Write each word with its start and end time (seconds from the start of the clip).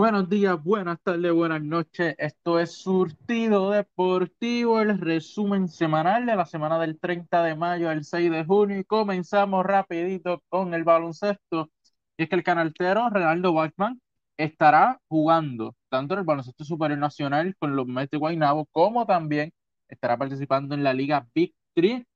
Buenos 0.00 0.30
días, 0.30 0.56
buenas 0.64 0.98
tardes, 1.02 1.30
buenas 1.30 1.60
noches. 1.60 2.14
Esto 2.16 2.58
es 2.58 2.72
Surtido 2.72 3.70
Deportivo, 3.70 4.80
el 4.80 4.98
resumen 4.98 5.68
semanal 5.68 6.24
de 6.24 6.36
la 6.36 6.46
semana 6.46 6.78
del 6.78 6.98
30 6.98 7.42
de 7.42 7.54
mayo 7.54 7.90
al 7.90 8.02
6 8.02 8.30
de 8.30 8.42
junio 8.46 8.78
y 8.78 8.84
comenzamos 8.84 9.62
rapidito 9.62 10.42
con 10.48 10.72
el 10.72 10.84
baloncesto. 10.84 11.70
Y 12.16 12.22
es 12.22 12.30
que 12.30 12.36
el 12.36 12.42
canaltero 12.42 13.10
Renaldo 13.10 13.52
Bachman 13.52 14.00
estará 14.38 14.98
jugando 15.06 15.76
tanto 15.90 16.14
en 16.14 16.20
el 16.20 16.24
baloncesto 16.24 16.64
superior 16.64 16.98
nacional 16.98 17.54
con 17.58 17.76
los 17.76 17.86
Mets 17.86 18.10
de 18.10 18.16
Guaynabo 18.16 18.64
como 18.72 19.04
también 19.04 19.52
estará 19.86 20.16
participando 20.16 20.74
en 20.74 20.82
la 20.82 20.94
Liga 20.94 21.28
Big 21.34 21.52
Three 21.74 22.06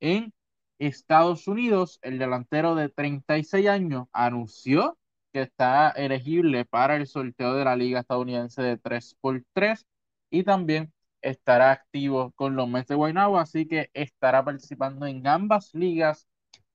en 0.00 0.32
Estados 0.78 1.46
Unidos. 1.46 1.98
El 2.00 2.18
delantero 2.18 2.74
de 2.74 2.88
36 2.88 3.68
años 3.68 4.06
anunció 4.14 4.96
que 5.38 5.42
está 5.44 5.90
elegible 5.90 6.64
para 6.64 6.96
el 6.96 7.06
sorteo 7.06 7.54
de 7.54 7.64
la 7.64 7.76
Liga 7.76 8.00
Estadounidense 8.00 8.60
de 8.60 8.76
3x3 8.76 9.86
y 10.30 10.42
también 10.42 10.92
estará 11.22 11.70
activo 11.70 12.32
con 12.32 12.56
los 12.56 12.68
Mets 12.68 12.88
de 12.88 12.96
Guaynabo, 12.96 13.38
así 13.38 13.66
que 13.68 13.88
estará 13.94 14.44
participando 14.44 15.06
en 15.06 15.24
ambas 15.28 15.72
ligas 15.74 16.26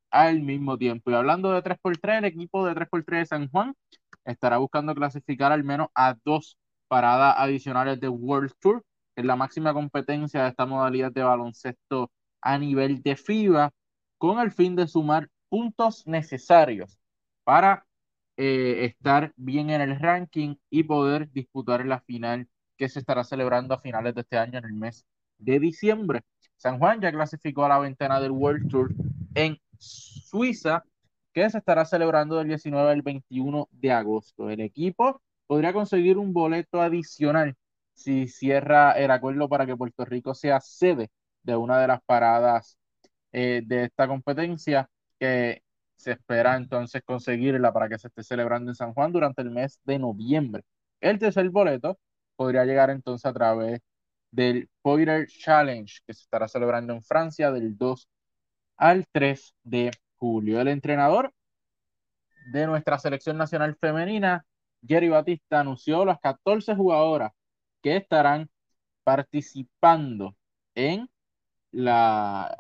al 0.10 0.42
mismo 0.42 0.78
tiempo. 0.78 1.12
Y 1.12 1.14
hablando 1.14 1.52
de 1.52 1.62
3x3, 1.62 2.20
el 2.20 2.26
equipo 2.26 2.66
de 2.66 2.74
3x3 2.74 3.18
de 3.18 3.26
San 3.26 3.50
Juan 3.50 3.76
estará 4.24 4.58
buscando 4.60 4.96
clasificar 4.96 5.52
al 5.52 5.66
menos 5.66 5.90
a 5.94 6.16
dos 6.24 6.58
paradas 6.88 7.36
adicionales 7.38 8.00
de 8.00 8.08
World 8.08 8.54
Tour, 8.62 8.82
en 9.18 9.28
la 9.28 9.36
máxima 9.36 9.74
competencia 9.74 10.44
de 10.44 10.50
esta 10.50 10.66
modalidad 10.66 11.12
de 11.12 11.24
baloncesto 11.24 12.12
a 12.42 12.58
nivel 12.58 13.02
de 13.02 13.18
FIBA, 13.18 13.72
con 14.18 14.40
el 14.40 14.54
fin 14.54 14.78
de 14.78 14.88
sumar 14.88 15.30
puntos 15.50 16.08
necesarios 16.08 16.98
para 17.44 17.86
eh, 18.38 18.86
estar 18.86 19.34
bien 19.36 19.70
en 19.70 19.82
el 19.82 20.00
ranking 20.00 20.56
y 20.70 20.84
poder 20.84 21.32
disputar 21.32 21.86
la 21.86 22.00
final 22.02 22.48
que 22.78 22.90
se 22.90 23.00
estará 23.00 23.24
celebrando 23.24 23.74
a 23.74 23.80
finales 23.80 24.16
de 24.16 24.22
este 24.22 24.38
año 24.38 24.60
en 24.60 24.66
el 24.66 24.74
mes 24.74 25.06
de 25.38 25.60
diciembre. 25.60 26.22
San 26.58 26.80
Juan 26.80 27.02
ya 27.02 27.12
clasificó 27.12 27.66
a 27.66 27.70
la 27.70 27.80
ventana 27.80 28.20
del 28.20 28.32
World 28.32 28.70
Tour 28.70 28.94
en 29.36 29.58
Suiza, 29.78 30.84
que 31.34 31.50
se 31.50 31.58
estará 31.58 31.86
celebrando 31.86 32.38
del 32.38 32.48
19 32.48 32.92
al 32.92 33.02
21 33.02 33.68
de 33.72 33.92
agosto. 33.92 34.50
El 34.50 34.62
equipo 34.62 35.22
podría 35.48 35.74
conseguir 35.74 36.18
un 36.18 36.34
boleto 36.34 36.82
adicional 36.82 37.56
si 37.94 38.28
cierra 38.28 38.94
el 38.94 39.12
acuerdo 39.12 39.50
para 39.50 39.66
que 39.66 39.76
Puerto 39.76 40.06
Rico 40.06 40.34
sea 40.34 40.60
sede 40.60 41.10
de 41.44 41.56
una 41.56 41.80
de 41.80 41.88
las 41.88 42.02
paradas 42.04 42.78
eh, 43.32 43.62
de 43.66 43.86
esta 43.86 44.08
competencia, 44.08 44.90
que 45.20 45.63
se 46.04 46.12
espera 46.14 46.56
entonces 46.58 47.02
conseguirla 47.06 47.74
para 47.74 47.90
que 47.90 47.98
se 47.98 48.08
esté 48.08 48.24
celebrando 48.24 48.72
en 48.72 48.76
San 48.76 48.94
Juan 48.94 49.12
durante 49.12 49.42
el 49.42 49.52
mes 49.52 49.80
de 49.86 50.00
noviembre. 50.00 50.64
El 51.02 51.20
tercer 51.20 51.50
boleto 51.50 51.98
podría 52.36 52.66
llegar 52.66 52.90
entonces 52.90 53.26
a 53.26 53.34
través 53.34 53.82
del 54.32 54.70
Poiter 54.82 55.28
Challenge, 55.28 56.00
que 56.06 56.14
se 56.14 56.24
estará 56.24 56.48
celebrando 56.48 56.94
en 56.94 57.04
Francia 57.04 57.52
del 57.52 57.78
2 57.78 58.10
al 58.78 59.06
3 59.12 59.56
de 59.64 59.92
julio. 60.18 60.60
El 60.60 60.68
entrenador 60.68 61.34
de 62.52 62.68
nuestra 62.68 63.00
selección 63.00 63.38
nacional 63.38 63.76
femenina, 63.80 64.46
Jerry 64.86 65.10
Batista, 65.10 65.62
anunció 65.62 66.06
las 66.06 66.20
14 66.20 66.76
jugadoras 66.76 67.32
que 67.82 67.98
estarán 67.98 68.50
participando 69.04 70.36
en 70.76 71.10
la 71.72 72.58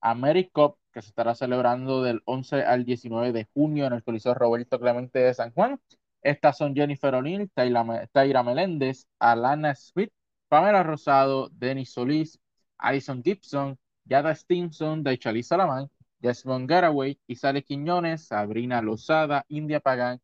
AmeriCup 0.00 0.76
que 0.94 1.02
se 1.02 1.08
estará 1.08 1.34
celebrando 1.34 2.02
del 2.02 2.22
11 2.24 2.62
al 2.62 2.84
19 2.84 3.32
de 3.32 3.48
junio 3.52 3.86
en 3.86 3.94
el 3.94 4.04
Coliseo 4.04 4.32
Roberto 4.32 4.78
Clemente 4.78 5.18
de 5.18 5.34
San 5.34 5.52
Juan. 5.52 5.80
Estas 6.22 6.56
son 6.56 6.74
Jennifer 6.74 7.14
O'Neill, 7.14 7.50
Taira 7.52 8.42
Meléndez, 8.42 9.08
Alana 9.18 9.74
Smith, 9.74 10.12
Pamela 10.48 10.84
Rosado, 10.84 11.50
Denis 11.50 11.92
Solís, 11.92 12.40
Alison 12.78 13.22
Gibson, 13.22 13.76
Yada 14.04 14.34
Stinson, 14.34 15.02
Daichali 15.02 15.42
Salamán, 15.42 15.90
Desmond 16.20 16.68
Garaway, 16.68 17.18
Isale 17.26 17.64
Quiñones, 17.64 18.26
Sabrina 18.28 18.80
Lozada, 18.80 19.44
India 19.48 19.80
Pagán, 19.80 20.20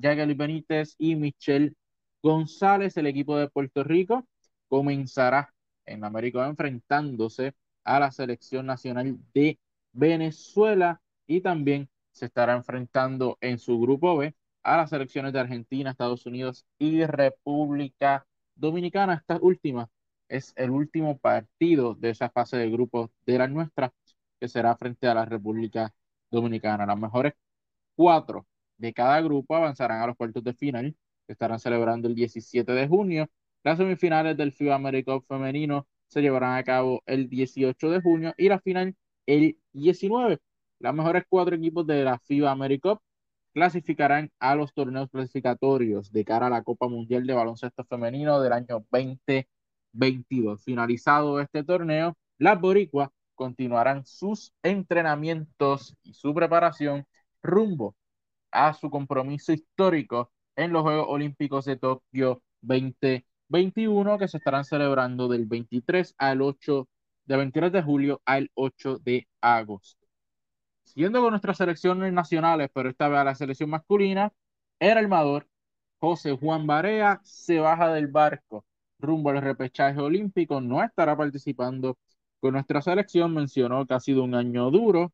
Jagely 0.00 0.34
Benítez 0.34 0.94
y 0.96 1.16
Michelle 1.16 1.74
González. 2.22 2.96
El 2.96 3.08
equipo 3.08 3.36
de 3.36 3.48
Puerto 3.48 3.82
Rico 3.82 4.26
comenzará 4.68 5.52
en 5.86 6.04
América 6.04 6.46
enfrentándose 6.46 7.54
a 7.84 7.98
la 7.98 8.12
selección 8.12 8.66
nacional 8.66 9.18
de 9.34 9.58
Venezuela 9.92 11.00
y 11.26 11.40
también 11.40 11.88
se 12.12 12.26
estará 12.26 12.54
enfrentando 12.54 13.38
en 13.40 13.58
su 13.58 13.80
grupo 13.80 14.16
B 14.16 14.34
a 14.62 14.76
las 14.76 14.90
selecciones 14.90 15.32
de 15.32 15.40
Argentina, 15.40 15.90
Estados 15.90 16.26
Unidos 16.26 16.66
y 16.78 17.04
República 17.04 18.26
Dominicana. 18.54 19.14
Esta 19.14 19.38
última 19.40 19.88
es 20.28 20.52
el 20.56 20.70
último 20.70 21.18
partido 21.18 21.94
de 21.94 22.10
esa 22.10 22.30
fase 22.30 22.56
de 22.56 22.70
grupos 22.70 23.10
de 23.26 23.38
la 23.38 23.48
nuestra, 23.48 23.92
que 24.40 24.48
será 24.48 24.76
frente 24.76 25.06
a 25.08 25.14
la 25.14 25.24
República 25.24 25.94
Dominicana. 26.30 26.86
Las 26.86 26.98
mejores 26.98 27.34
cuatro 27.96 28.46
de 28.76 28.92
cada 28.92 29.20
grupo 29.20 29.56
avanzarán 29.56 30.02
a 30.02 30.06
los 30.08 30.16
cuartos 30.16 30.44
de 30.44 30.54
final, 30.54 30.96
que 31.26 31.32
estarán 31.32 31.58
celebrando 31.58 32.08
el 32.08 32.14
17 32.14 32.72
de 32.72 32.88
junio. 32.88 33.28
Las 33.64 33.78
semifinales 33.78 34.36
del 34.36 34.52
FIBA 34.52 34.74
America 34.76 35.20
femenino 35.22 35.86
se 36.06 36.22
llevarán 36.22 36.56
a 36.56 36.64
cabo 36.64 37.02
el 37.06 37.28
18 37.28 37.90
de 37.90 38.00
junio 38.00 38.34
y 38.36 38.48
la 38.48 38.60
final 38.60 38.96
el 39.28 39.58
19. 39.72 40.38
Los 40.80 40.94
mejores 40.94 41.24
cuatro 41.28 41.54
equipos 41.56 41.86
de 41.86 42.04
la 42.04 42.18
FIBA 42.18 42.50
AmeriCup 42.50 43.00
clasificarán 43.52 44.30
a 44.40 44.54
los 44.54 44.72
torneos 44.74 45.10
clasificatorios 45.10 46.10
de 46.12 46.24
cara 46.24 46.46
a 46.46 46.50
la 46.50 46.62
Copa 46.62 46.88
Mundial 46.88 47.26
de 47.26 47.34
Baloncesto 47.34 47.84
Femenino 47.84 48.40
del 48.40 48.52
año 48.54 48.86
2022. 48.90 50.64
Finalizado 50.64 51.40
este 51.40 51.62
torneo, 51.64 52.16
las 52.38 52.60
boricuas 52.60 53.10
continuarán 53.34 54.06
sus 54.06 54.52
entrenamientos 54.62 55.94
y 56.02 56.14
su 56.14 56.34
preparación 56.34 57.06
rumbo 57.42 57.96
a 58.50 58.72
su 58.74 58.90
compromiso 58.90 59.52
histórico 59.52 60.32
en 60.56 60.72
los 60.72 60.82
Juegos 60.82 61.06
Olímpicos 61.08 61.66
de 61.66 61.76
Tokio 61.76 62.42
2021 62.62 64.18
que 64.18 64.28
se 64.28 64.38
estarán 64.38 64.64
celebrando 64.64 65.28
del 65.28 65.46
23 65.46 66.14
al 66.18 66.42
8 66.42 66.88
de 67.28 67.36
23 67.36 67.72
de 67.72 67.82
julio 67.82 68.22
al 68.24 68.50
8 68.54 68.98
de 69.00 69.28
agosto. 69.40 70.06
Siguiendo 70.84 71.20
con 71.20 71.30
nuestras 71.30 71.58
selecciones 71.58 72.12
nacionales, 72.12 72.70
pero 72.72 72.88
esta 72.88 73.08
vez 73.08 73.18
a 73.20 73.24
la 73.24 73.34
selección 73.34 73.70
masculina, 73.70 74.32
el 74.80 74.98
armador 74.98 75.46
José 76.00 76.36
Juan 76.36 76.66
Barea 76.66 77.20
se 77.24 77.58
baja 77.60 77.92
del 77.92 78.08
barco 78.08 78.64
rumbo 78.98 79.30
al 79.30 79.42
repechaje 79.42 80.00
olímpico, 80.00 80.60
no 80.60 80.82
estará 80.82 81.16
participando 81.16 81.98
con 82.40 82.54
nuestra 82.54 82.82
selección, 82.82 83.34
mencionó 83.34 83.86
que 83.86 83.94
ha 83.94 84.00
sido 84.00 84.24
un 84.24 84.34
año 84.34 84.70
duro 84.70 85.12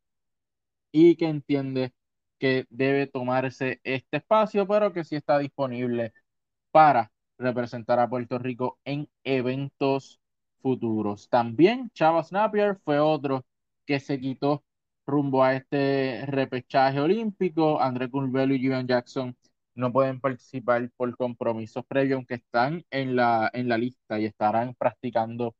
y 0.92 1.16
que 1.16 1.26
entiende 1.26 1.92
que 2.38 2.66
debe 2.70 3.06
tomarse 3.08 3.80
este 3.84 4.18
espacio, 4.18 4.66
pero 4.68 4.92
que 4.92 5.04
sí 5.04 5.16
está 5.16 5.38
disponible 5.38 6.12
para 6.70 7.12
representar 7.38 7.98
a 8.00 8.08
Puerto 8.08 8.38
Rico 8.38 8.78
en 8.84 9.08
eventos 9.24 10.20
futuros. 10.64 11.28
También 11.28 11.90
Chavas 11.94 12.32
Napier 12.32 12.78
fue 12.84 12.98
otro 12.98 13.44
que 13.86 14.00
se 14.00 14.18
quitó 14.18 14.64
rumbo 15.06 15.44
a 15.44 15.54
este 15.56 16.24
repechaje 16.26 17.00
olímpico. 17.00 17.80
André 17.80 18.08
Curvelo 18.10 18.54
y 18.54 18.58
Julian 18.58 18.86
Jackson 18.88 19.36
no 19.74 19.92
pueden 19.92 20.20
participar 20.20 20.90
por 20.96 21.14
compromisos 21.18 21.84
previos, 21.86 22.16
aunque 22.16 22.36
están 22.36 22.84
en 22.90 23.14
la, 23.16 23.50
en 23.52 23.68
la 23.68 23.76
lista 23.78 24.18
y 24.18 24.24
estarán 24.24 24.74
practicando 24.74 25.54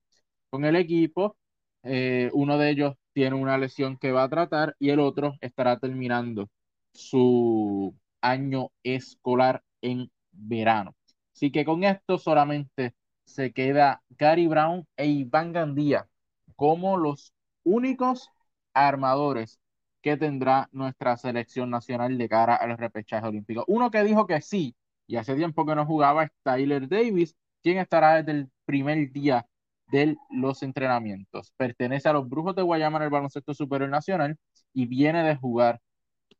con 0.51 0.65
el 0.65 0.77
equipo. 0.77 1.37
Eh, 1.83 2.31
uno 2.33 2.57
de 2.59 2.71
ellos 2.71 2.95
tiene 3.13 3.37
una 3.37 3.59
lesión 3.59 3.99
que 3.99 4.13
va 4.13 4.25
a 4.25 4.31
tratar 4.31 4.75
y 4.79 4.91
el 4.91 5.01
otro 5.01 5.35
estará 5.43 5.79
terminando 5.79 6.49
su 6.93 7.95
año 8.23 8.71
escolar 8.83 9.63
en 9.83 10.11
verano. 10.33 10.95
Así 11.35 11.51
que 11.53 11.65
con 11.67 11.85
esto 11.85 12.19
solamente 12.19 12.95
se 13.25 13.53
queda 13.53 14.03
Gary 14.11 14.47
Brown 14.47 14.87
e 14.97 15.07
Iván 15.07 15.53
Gandía 15.53 16.09
como 16.57 16.97
los 16.97 17.33
únicos 17.65 18.31
armadores 18.75 19.61
que 20.03 20.17
tendrá 20.17 20.69
nuestra 20.73 21.17
selección 21.17 21.71
nacional 21.71 22.19
de 22.19 22.29
cara 22.29 22.57
a 22.57 22.67
los 22.67 22.79
repechajes 22.79 23.29
olímpicos. 23.29 23.65
Uno 23.69 23.91
que 23.91 24.03
dijo 24.05 24.27
que 24.27 24.41
sí, 24.43 24.77
y 25.07 25.17
hace 25.17 25.35
tiempo 25.35 25.65
que 25.67 25.75
no 25.75 25.87
jugaba, 25.87 26.25
es 26.25 26.31
Tyler 26.43 26.89
Davis, 26.89 27.37
quien 27.63 27.79
estará 27.79 28.17
desde 28.17 28.33
el 28.33 28.51
primer 28.67 29.11
día 29.13 29.47
de 29.91 30.17
los 30.31 30.63
entrenamientos. 30.63 31.53
Pertenece 31.57 32.09
a 32.09 32.13
los 32.13 32.29
Brujos 32.29 32.55
de 32.55 32.63
Guayama 32.63 32.99
en 32.99 33.05
el 33.05 33.11
baloncesto 33.11 33.55
superior 33.55 33.89
nacional 33.91 34.37
y 34.73 34.87
viene 34.87 35.23
de 35.23 35.37
jugar 35.37 35.81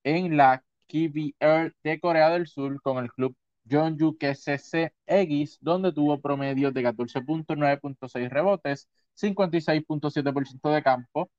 en 0.05 0.37
la 0.37 0.63
KBR 0.89 1.75
de 1.83 2.01
Corea 2.01 2.31
del 2.31 2.47
Sur 2.47 2.81
con 2.83 2.99
el 3.03 3.11
club 3.13 3.35
Jeonju 3.65 4.17
KCC 4.19 4.93
X, 5.07 5.59
donde 5.61 5.93
tuvo 5.93 6.21
promedio 6.21 6.71
de 6.73 6.83
14.9.6 6.83 8.29
rebotes, 8.31 8.89
56.7% 9.15 10.71
de 10.71 10.83
campo, 10.83 11.31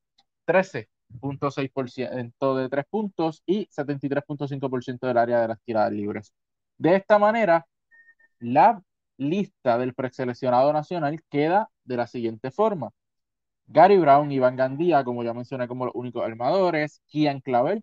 13.6% 0.46 2.56
de 2.56 2.68
tres 2.68 2.84
puntos 2.90 3.42
y 3.46 3.66
73.5% 3.68 5.06
del 5.06 5.18
área 5.18 5.40
de 5.40 5.48
las 5.48 5.60
tiradas 5.62 5.92
libres. 5.92 6.32
De 6.78 6.96
esta 6.96 7.18
manera, 7.18 7.66
la 8.40 8.82
lista 9.18 9.78
del 9.78 9.94
preseleccionado 9.94 10.72
nacional 10.72 11.22
queda 11.30 11.70
de 11.84 11.96
la 11.96 12.06
siguiente 12.06 12.50
forma. 12.50 12.90
Gary 13.66 13.98
Brown, 13.98 14.30
Iván 14.32 14.56
Gandía, 14.56 15.04
como 15.04 15.24
ya 15.24 15.34
mencioné 15.34 15.68
como 15.68 15.86
los 15.86 15.94
únicos 15.94 16.24
armadores, 16.24 17.02
Kian 17.06 17.40
Clavel, 17.40 17.82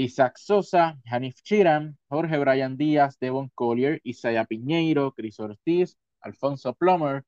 Isaac 0.00 0.38
Sosa, 0.38 0.98
Hanif 1.04 1.42
Chiram, 1.42 1.94
Jorge 2.08 2.38
Brian 2.38 2.76
Díaz, 2.76 3.18
Devon 3.20 3.50
Collier, 3.54 4.00
Isaiah 4.02 4.46
Piñeiro, 4.46 5.12
Chris 5.12 5.38
Ortiz, 5.38 5.96
Alfonso 6.22 6.72
Plummer, 6.72 7.22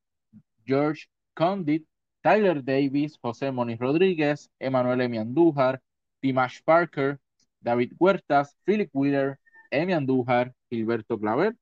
George 0.67 1.09
Condit, 1.35 1.87
Tyler 2.23 2.63
Davis, 2.65 3.19
José 3.21 3.53
Moniz 3.53 3.79
Rodríguez, 3.79 4.51
Emanuel 4.59 5.03
Emi 5.03 5.19
Andújar, 5.19 5.83
Dimash 6.23 6.63
Parker, 6.65 7.21
David 7.61 7.93
Huertas, 7.99 8.57
Philip 8.65 8.91
Wheeler, 8.95 9.39
Emi 9.71 9.93
Andújar, 9.93 10.55
Gilberto 10.71 11.19
Claver, 11.19 11.55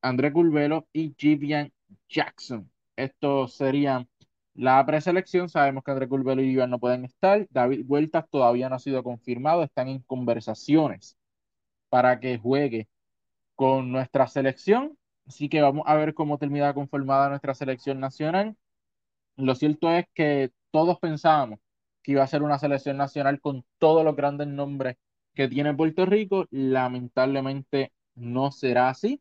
André 0.00 0.32
Curvelo 0.32 0.86
y 0.92 1.14
Jivian 1.18 1.72
Jackson. 2.08 2.70
Estos 2.96 3.54
serían 3.54 4.08
la 4.54 4.84
preselección. 4.86 5.48
Sabemos 5.48 5.84
que 5.84 5.90
André 5.90 6.08
Curvelo 6.08 6.42
y 6.42 6.46
Jivian 6.46 6.70
no 6.70 6.78
pueden 6.78 7.04
estar. 7.04 7.46
David 7.50 7.84
Huertas 7.86 8.28
todavía 8.30 8.68
no 8.68 8.76
ha 8.76 8.78
sido 8.78 9.02
confirmado. 9.02 9.62
Están 9.62 9.88
en 9.88 10.00
conversaciones 10.00 11.16
para 11.88 12.20
que 12.20 12.38
juegue 12.38 12.88
con 13.54 13.92
nuestra 13.92 14.26
selección. 14.28 14.98
Así 15.26 15.48
que 15.48 15.62
vamos 15.62 15.84
a 15.86 15.94
ver 15.96 16.14
cómo 16.14 16.38
termina 16.38 16.74
conformada 16.74 17.28
nuestra 17.28 17.54
selección 17.54 18.00
nacional. 18.00 18.56
Lo 19.36 19.54
cierto 19.54 19.90
es 19.90 20.06
que 20.14 20.52
todos 20.70 20.98
pensábamos 20.98 21.60
que 22.02 22.12
iba 22.12 22.22
a 22.22 22.26
ser 22.26 22.42
una 22.42 22.58
selección 22.58 22.96
nacional 22.96 23.40
con 23.40 23.64
todos 23.78 24.04
los 24.04 24.16
grandes 24.16 24.48
nombres 24.48 24.96
que 25.34 25.48
tiene 25.48 25.74
Puerto 25.74 26.06
Rico. 26.06 26.46
Lamentablemente 26.50 27.92
no 28.14 28.52
será 28.52 28.90
así 28.90 29.20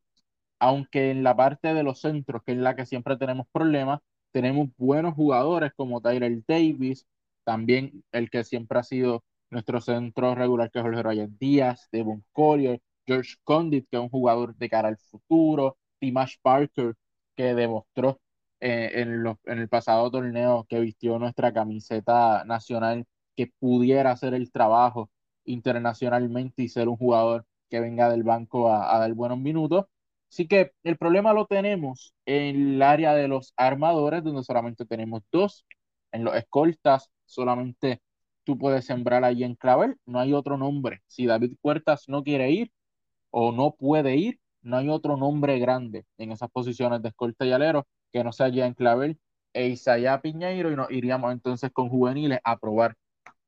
aunque 0.63 1.11
en 1.11 1.23
la 1.23 1.35
parte 1.35 1.73
de 1.73 1.83
los 1.83 1.99
centros, 1.99 2.41
que 2.45 2.53
es 2.53 2.57
la 2.57 2.75
que 2.75 2.85
siempre 2.85 3.17
tenemos 3.17 3.47
problemas, 3.51 3.99
tenemos 4.33 4.69
buenos 4.77 5.15
jugadores 5.15 5.73
como 5.75 6.01
Tyler 6.01 6.43
Davis, 6.47 7.07
también 7.45 8.03
el 8.11 8.29
que 8.31 8.43
siempre 8.43 8.79
ha 8.79 8.83
sido 8.83 9.23
nuestro 9.51 9.81
centro 9.81 10.35
regular, 10.35 10.71
que 10.71 10.79
es 10.79 10.83
Jorge 10.85 11.03
Ryan 11.03 11.37
Díaz, 11.39 11.87
Devon 11.91 12.25
Collier, 12.33 12.81
George 13.07 13.35
Condit, 13.45 13.87
que 13.89 13.97
es 13.97 14.03
un 14.03 14.09
jugador 14.09 14.55
de 14.57 14.69
cara 14.69 14.89
al 14.89 14.97
futuro, 14.97 15.77
Timash 15.99 16.35
Parker, 16.41 16.95
que 17.35 17.53
demostró 17.55 18.19
eh, 18.59 18.91
en, 18.95 19.25
en 19.45 19.59
el 19.59 19.69
pasado 19.69 20.09
torneo 20.11 20.65
que 20.69 20.79
vistió 20.79 21.19
nuestra 21.19 21.53
camiseta 21.53 22.43
nacional 22.45 23.05
que 23.35 23.47
pudiera 23.59 24.11
hacer 24.11 24.33
el 24.33 24.51
trabajo 24.51 25.09
internacionalmente 25.45 26.63
y 26.63 26.69
ser 26.69 26.87
un 26.89 26.97
jugador 26.97 27.45
que 27.69 27.79
venga 27.79 28.09
del 28.09 28.23
banco 28.23 28.71
a 28.71 28.97
dar 28.99 29.13
buenos 29.13 29.39
minutos. 29.39 29.85
Así 30.33 30.47
que 30.47 30.71
el 30.83 30.97
problema 30.97 31.31
lo 31.31 31.45
tenemos 31.45 32.15
en 32.25 32.73
el 32.73 32.81
área 32.81 33.13
de 33.13 33.27
los 33.27 33.53
armadores, 33.55 34.23
donde 34.23 34.43
solamente 34.43 34.83
tenemos 34.83 35.21
dos. 35.31 35.63
En 36.11 36.23
los 36.23 36.35
escoltas, 36.35 37.11
solamente 37.25 38.01
tú 38.43 38.57
puedes 38.57 38.83
sembrar 38.85 39.23
ahí 39.23 39.43
en 39.43 39.53
Clavel. 39.53 39.95
No 40.07 40.19
hay 40.19 40.33
otro 40.33 40.57
nombre. 40.57 41.03
Si 41.05 41.27
David 41.27 41.53
Puertas 41.61 42.05
no 42.09 42.23
quiere 42.23 42.49
ir 42.49 42.71
o 43.29 43.51
no 43.51 43.75
puede 43.75 44.15
ir, 44.15 44.39
no 44.63 44.77
hay 44.77 44.89
otro 44.89 45.17
nombre 45.17 45.59
grande 45.59 46.03
en 46.17 46.31
esas 46.31 46.49
posiciones 46.49 47.03
de 47.03 47.09
escolta 47.09 47.45
y 47.45 47.51
alero 47.51 47.85
que 48.11 48.23
no 48.23 48.31
sea 48.31 48.47
en 48.47 48.73
Clavel 48.73 49.19
e 49.53 49.67
Isaiah 49.67 50.19
Piñeiro 50.19 50.71
y 50.71 50.75
nos 50.75 50.89
iríamos 50.89 51.31
entonces 51.31 51.69
con 51.71 51.89
juveniles 51.89 52.39
a 52.43 52.57
probar 52.57 52.95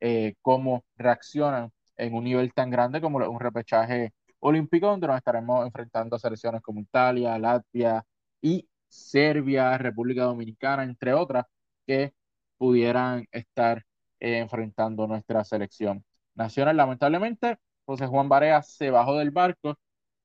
eh, 0.01 0.35
cómo 0.43 0.85
reaccionan 0.97 1.71
en 1.97 2.13
un 2.13 2.25
nivel 2.25 2.53
tan 2.53 2.69
grande 2.69 3.01
como 3.01 3.17
un 3.27 3.39
repechaje 3.39 4.13
olímpico, 4.39 4.87
donde 4.87 5.07
nos 5.07 5.17
estaremos 5.17 5.65
enfrentando 5.65 6.15
a 6.15 6.19
selecciones 6.19 6.61
como 6.61 6.79
Italia, 6.81 7.37
Latvia 7.39 8.05
y 8.41 8.67
Serbia, 8.87 9.77
República 9.77 10.23
Dominicana, 10.23 10.83
entre 10.83 11.13
otras, 11.13 11.45
que 11.85 12.13
pudieran 12.57 13.27
estar 13.31 13.85
eh, 14.19 14.39
enfrentando 14.39 15.07
nuestra 15.07 15.43
selección 15.43 16.03
nacional. 16.35 16.77
Lamentablemente, 16.77 17.57
José 17.85 18.07
Juan 18.07 18.29
Barea 18.29 18.61
se 18.61 18.89
bajó 18.91 19.17
del 19.17 19.31
barco 19.31 19.77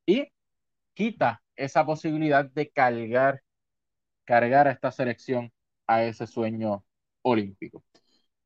y 0.06 0.28
quita 0.94 1.42
esa 1.56 1.84
posibilidad 1.86 2.44
de 2.44 2.70
cargar, 2.70 3.42
cargar 4.24 4.68
a 4.68 4.72
esta 4.72 4.92
selección 4.92 5.52
a 5.86 6.04
ese 6.04 6.26
sueño 6.26 6.84
olímpico. 7.22 7.84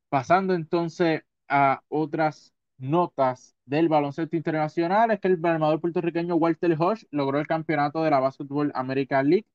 Pasando 0.09 0.53
entonces 0.53 1.21
a 1.47 1.81
otras 1.89 2.54
notas 2.77 3.55
del 3.65 3.89
baloncesto 3.89 4.35
internacional 4.35 5.11
es 5.11 5.19
que 5.19 5.27
el 5.29 5.45
armador 5.45 5.81
puertorriqueño 5.81 6.35
Walter 6.35 6.75
Hodge 6.79 7.07
logró 7.11 7.39
el 7.39 7.47
campeonato 7.47 8.03
de 8.03 8.11
la 8.11 8.19
Basketball 8.19 8.71
American 8.75 9.29
League, 9.29 9.47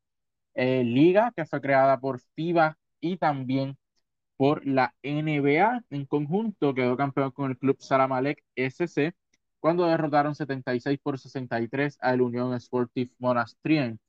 eh, 0.55 0.85
liga 0.85 1.33
que 1.37 1.47
fue 1.47 1.61
creada 1.61 2.01
por 2.01 2.21
FIBA 2.21 2.79
y 3.01 3.17
también 3.19 3.79
por 4.37 4.67
la 4.67 4.95
NBA. 5.03 5.85
En 5.91 6.07
conjunto 6.07 6.75
quedó 6.75 6.97
campeón 6.97 7.33
con 7.33 7.51
el 7.51 7.59
club 7.59 7.77
Salamalek 7.81 8.45
SC 8.57 9.15
cuando 9.61 9.87
derrotaron 9.87 10.35
76 10.35 10.99
por 11.03 11.19
63 11.19 11.99
al 12.01 12.23
Unión 12.23 12.59
Sportive 12.61 13.13
Monastrien 13.19 14.01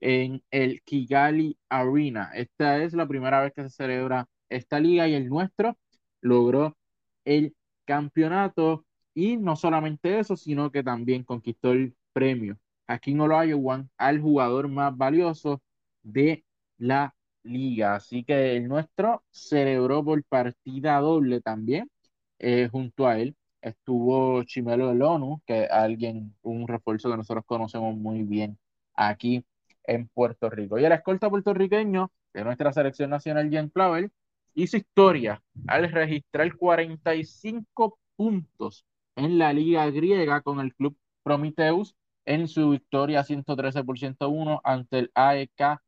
en 0.00 0.42
el 0.50 0.82
Kigali 0.82 1.58
Arena. 1.68 2.30
Esta 2.34 2.78
es 2.82 2.94
la 2.94 3.06
primera 3.08 3.40
vez 3.42 3.52
que 3.54 3.62
se 3.64 3.70
celebra 3.70 4.28
esta 4.48 4.80
liga 4.80 5.08
y 5.08 5.14
el 5.14 5.28
nuestro 5.28 5.76
logró 6.20 6.76
el 7.24 7.55
campeonato 7.86 8.84
y 9.14 9.38
no 9.38 9.56
solamente 9.56 10.18
eso, 10.18 10.36
sino 10.36 10.70
que 10.70 10.82
también 10.82 11.24
conquistó 11.24 11.72
el 11.72 11.96
premio 12.12 12.58
en 12.88 13.20
Olajuwon 13.20 13.90
al 13.98 14.20
jugador 14.20 14.68
más 14.68 14.96
valioso 14.96 15.62
de 16.02 16.44
la 16.78 17.14
liga. 17.42 17.96
Así 17.96 18.24
que 18.24 18.56
el 18.56 18.68
nuestro 18.68 19.24
celebró 19.30 20.04
por 20.04 20.22
partida 20.24 20.98
doble 21.00 21.40
también. 21.40 21.90
Eh, 22.38 22.68
junto 22.70 23.06
a 23.06 23.18
él 23.18 23.36
estuvo 23.62 24.42
Chimelo 24.44 24.88
del 24.88 25.02
ONU, 25.02 25.42
que 25.46 25.64
es 25.64 25.70
alguien, 25.70 26.34
un 26.42 26.68
refuerzo 26.68 27.10
que 27.10 27.16
nosotros 27.16 27.44
conocemos 27.46 27.96
muy 27.96 28.22
bien 28.22 28.58
aquí 28.94 29.44
en 29.84 30.08
Puerto 30.08 30.50
Rico. 30.50 30.78
Y 30.78 30.84
el 30.84 30.92
escolta 30.92 31.30
puertorriqueño 31.30 32.12
de 32.34 32.44
nuestra 32.44 32.72
selección 32.72 33.10
nacional, 33.10 33.50
Jean 33.50 33.68
Clavel, 33.70 34.10
hizo 34.56 34.76
historia 34.78 35.42
al 35.68 35.90
registrar 35.92 36.56
45 36.56 37.98
puntos 38.16 38.86
en 39.14 39.38
la 39.38 39.52
liga 39.52 39.88
griega 39.90 40.40
con 40.40 40.60
el 40.60 40.74
club 40.74 40.96
Prometheus 41.22 41.94
en 42.24 42.48
su 42.48 42.70
victoria 42.70 43.22
113 43.22 43.84
por 43.84 43.98
101 43.98 44.60
ante 44.64 44.98
el 44.98 45.10
AEK 45.14 45.80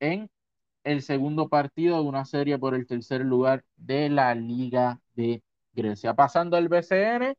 en 0.00 0.30
el 0.84 1.02
segundo 1.02 1.48
partido 1.48 1.96
de 2.00 2.08
una 2.08 2.24
serie 2.24 2.56
por 2.58 2.74
el 2.74 2.86
tercer 2.86 3.22
lugar 3.22 3.64
de 3.76 4.08
la 4.08 4.34
Liga 4.34 5.00
de 5.14 5.42
Grecia. 5.72 6.14
Pasando 6.14 6.56
al 6.56 6.68
BCN, 6.68 7.34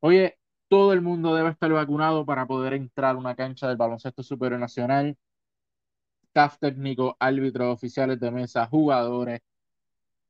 oye, 0.00 0.38
todo 0.68 0.92
el 0.92 1.02
mundo 1.02 1.34
debe 1.34 1.50
estar 1.50 1.70
vacunado 1.72 2.24
para 2.24 2.46
poder 2.46 2.74
entrar 2.74 3.16
a 3.16 3.18
una 3.18 3.34
cancha 3.34 3.68
del 3.68 3.76
baloncesto 3.76 4.22
superior 4.22 4.60
nacional. 4.60 5.16
Staff 6.28 6.58
técnico, 6.58 7.16
árbitros, 7.18 7.74
oficiales 7.74 8.20
de 8.20 8.30
mesa, 8.30 8.66
jugadores, 8.66 9.40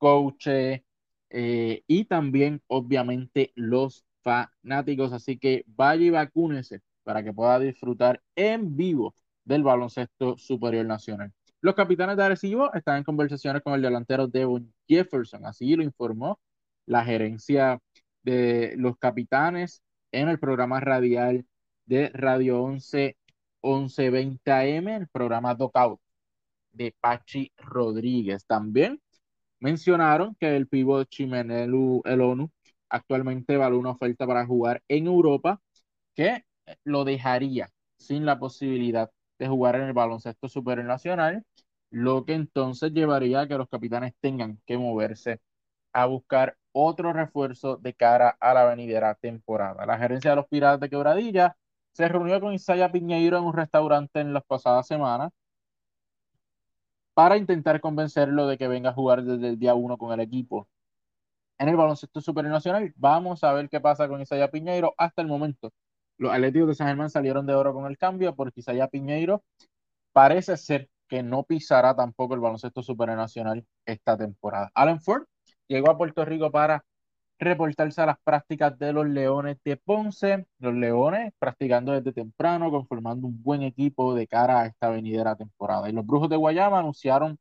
coaches 0.05 0.83
eh, 1.31 1.83
y 1.87 2.05
también, 2.05 2.61
obviamente, 2.67 3.53
los 3.55 4.05
fanáticos. 4.23 5.15
Así 5.15 5.39
que 5.39 5.65
vaya 5.67 6.05
y 6.05 6.11
vacúnese 6.11 6.83
para 7.05 7.25
que 7.25 7.33
pueda 7.33 7.59
disfrutar 7.59 8.23
en 8.37 8.77
vivo 8.77 9.15
del 9.47 9.63
baloncesto 9.63 10.37
superior 10.37 10.85
nacional. 10.85 11.33
Los 11.63 11.75
capitanes 11.75 12.19
de 12.19 12.25
Arecibo 12.25 12.71
están 12.75 12.99
en 12.99 13.05
conversaciones 13.05 13.63
con 13.63 13.73
el 13.73 13.81
delantero 13.81 14.29
Devon 14.29 14.75
Jefferson, 14.87 15.47
así 15.47 15.75
lo 15.75 15.83
informó 15.83 16.39
la 16.85 17.03
gerencia 17.03 17.81
de 18.23 18.75
los 18.77 18.99
capitanes 18.99 19.83
en 20.13 20.29
el 20.29 20.39
programa 20.39 20.81
radial 20.81 21.47
de 21.87 22.11
Radio 22.11 22.63
11 22.63 23.17
1120 23.63 24.53
AM, 24.53 24.89
el 24.89 25.09
programa 25.09 25.55
Dockout 25.55 25.99
de 26.73 26.95
Pachi 27.01 27.51
Rodríguez. 27.57 28.45
También 28.47 29.01
mencionaron 29.61 30.35
que 30.37 30.57
el 30.57 30.69
pívot 30.69 31.09
Chimenelu 31.09 32.03
ONU 32.05 32.51
actualmente 32.89 33.57
vale 33.57 33.77
una 33.77 33.91
oferta 33.91 34.27
para 34.27 34.47
jugar 34.47 34.83
en 34.89 35.07
Europa 35.07 35.61
que 36.15 36.45
lo 36.85 37.05
dejaría 37.05 37.71
sin 37.99 38.27
la 38.27 38.39
posibilidad 38.39 39.11
de 39.39 39.49
jugar 39.49 39.77
en 39.77 39.83
el 39.83 39.93
baloncesto 39.93 40.49
supernacional, 40.49 41.45
lo 41.91 42.25
que 42.25 42.35
entonces 42.35 42.93
llevaría 42.93 43.41
a 43.41 43.49
que 43.49 43.59
los 43.59 43.69
capitanes 43.69 44.15
tengan 44.21 44.61
que 44.67 44.79
moverse 44.79 45.41
a 45.93 46.07
buscar 46.07 46.57
otro 46.73 47.13
refuerzo 47.13 47.77
de 47.77 47.95
cara 47.95 48.37
a 48.41 48.55
la 48.55 48.65
venidera 48.65 49.15
temporada. 49.15 49.87
La 49.87 49.99
gerencia 49.99 50.31
de 50.31 50.37
los 50.37 50.49
Piratas 50.49 50.81
de 50.81 50.91
Quebradilla 50.91 51.57
se 51.93 52.09
reunió 52.09 52.41
con 52.41 52.53
Isaiah 52.55 52.91
Piñeiro 52.93 53.39
en 53.39 53.45
un 53.45 53.55
restaurante 53.55 54.21
en 54.21 54.33
las 54.35 54.45
pasadas 54.45 54.87
semanas 54.87 55.31
para 57.15 57.37
intentar 57.37 57.81
convencerlo 57.81 58.47
de 58.47 58.59
que 58.59 58.69
venga 58.69 58.91
a 58.91 58.93
jugar 58.93 59.23
desde 59.25 59.49
el 59.49 59.59
día 59.59 59.75
uno 59.75 59.97
con 59.99 60.13
el 60.13 60.21
equipo 60.21 60.69
en 61.59 61.69
el 61.69 61.77
baloncesto 61.77 62.21
supernacional. 62.21 62.93
Vamos 62.97 63.45
a 63.45 63.53
ver 63.53 63.69
qué 63.69 63.81
pasa 63.81 64.09
con 64.09 64.21
Isaiah 64.21 64.51
Piñeiro. 64.51 64.95
Hasta 64.99 65.23
el 65.23 65.29
momento 65.29 65.73
Los 66.19 66.33
Atléticos 66.33 66.69
de 66.69 66.75
San 66.75 66.89
Germán 66.89 67.11
salieron 67.11 67.47
de 67.47 67.55
oro 67.55 67.73
con 67.73 67.87
el 67.87 67.97
cambio 67.99 68.35
por 68.35 68.53
Isaiah 68.55 68.89
Piñeiro. 68.89 69.45
Parece 70.13 70.57
ser 70.57 70.91
que 71.09 71.23
no 71.23 71.45
pisará 71.45 71.95
tampoco 71.95 72.35
el 72.35 72.41
baloncesto 72.41 72.83
supernacional 72.83 73.65
esta 73.87 74.17
temporada. 74.17 74.71
Alan 74.75 75.01
Ford 75.01 75.25
llegó 75.69 75.91
a 75.91 75.99
Puerto 75.99 76.25
Rico 76.25 76.51
para 76.51 76.85
reportarse 77.39 78.01
a 78.01 78.07
las 78.07 78.19
prácticas 78.23 78.79
de 78.79 78.93
los 78.93 79.07
Leones 79.07 79.59
de 79.65 79.77
Ponce. 79.77 80.47
Los 80.59 80.75
Leones 80.75 81.33
practicando 81.39 81.93
desde 81.93 82.13
temprano, 82.13 82.71
conformando 82.71 83.27
un 83.27 83.43
buen 83.43 83.63
equipo 83.63 84.15
de 84.15 84.27
cara 84.27 84.61
a 84.63 84.67
esta 84.67 84.91
venidera 84.91 85.37
temporada. 85.37 85.89
Y 85.89 85.93
los 85.93 86.07
Brujos 86.07 86.29
de 86.29 86.37
Guayama 86.37 86.79
anunciaron 86.81 87.39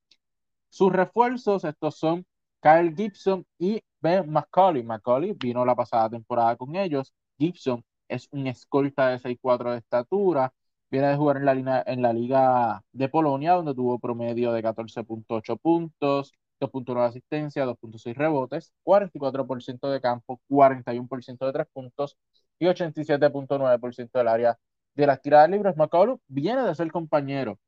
sus 0.69 0.91
refuerzos. 0.91 1.63
Estos 1.63 1.97
son 1.97 2.25
Kyle 2.62 2.93
Gibson 2.95 3.45
y 3.59 3.81
Ben 4.01 4.29
McCauley. 4.31 4.83
McCauley 4.83 5.33
vino 5.33 5.65
la 5.65 5.75
pasada 5.75 6.09
temporada 6.09 6.55
con 6.55 6.75
ellos. 6.75 7.13
Gibson 7.38 7.83
es 8.07 8.27
un 8.31 8.47
escolta 8.47 9.09
de 9.09 9.19
6'4 9.19 9.71
de 9.71 9.77
estatura. 9.79 10.53
Viene 10.89 11.07
de 11.07 11.15
jugar 11.17 11.38
en 11.38 11.45
la, 11.45 11.83
en 11.85 12.01
la 12.01 12.13
Liga 12.13 12.83
de 12.91 13.09
Polonia, 13.09 13.53
donde 13.53 13.73
tuvo 13.73 14.00
promedio 14.00 14.53
de 14.53 14.62
14.8 14.62 15.57
puntos, 15.57 16.33
2.9 16.63 17.08
asistencia, 17.08 17.65
2.6 17.65 18.15
rebotes, 18.15 18.74
44% 18.84 19.89
de 19.89 20.01
campo, 20.01 20.41
41% 20.50 21.46
de 21.46 21.53
tres 21.53 21.67
puntos 21.74 22.17
y 22.60 22.65
87.9% 22.67 24.20
del 24.20 24.27
área 24.27 24.58
de 24.96 25.08
las 25.08 25.22
tiradas 25.22 25.50
libres. 25.50 25.75
McCollum 25.77 26.20
viene 26.27 26.63
de 26.63 26.75
ser 26.75 26.91
compañero 26.91 27.60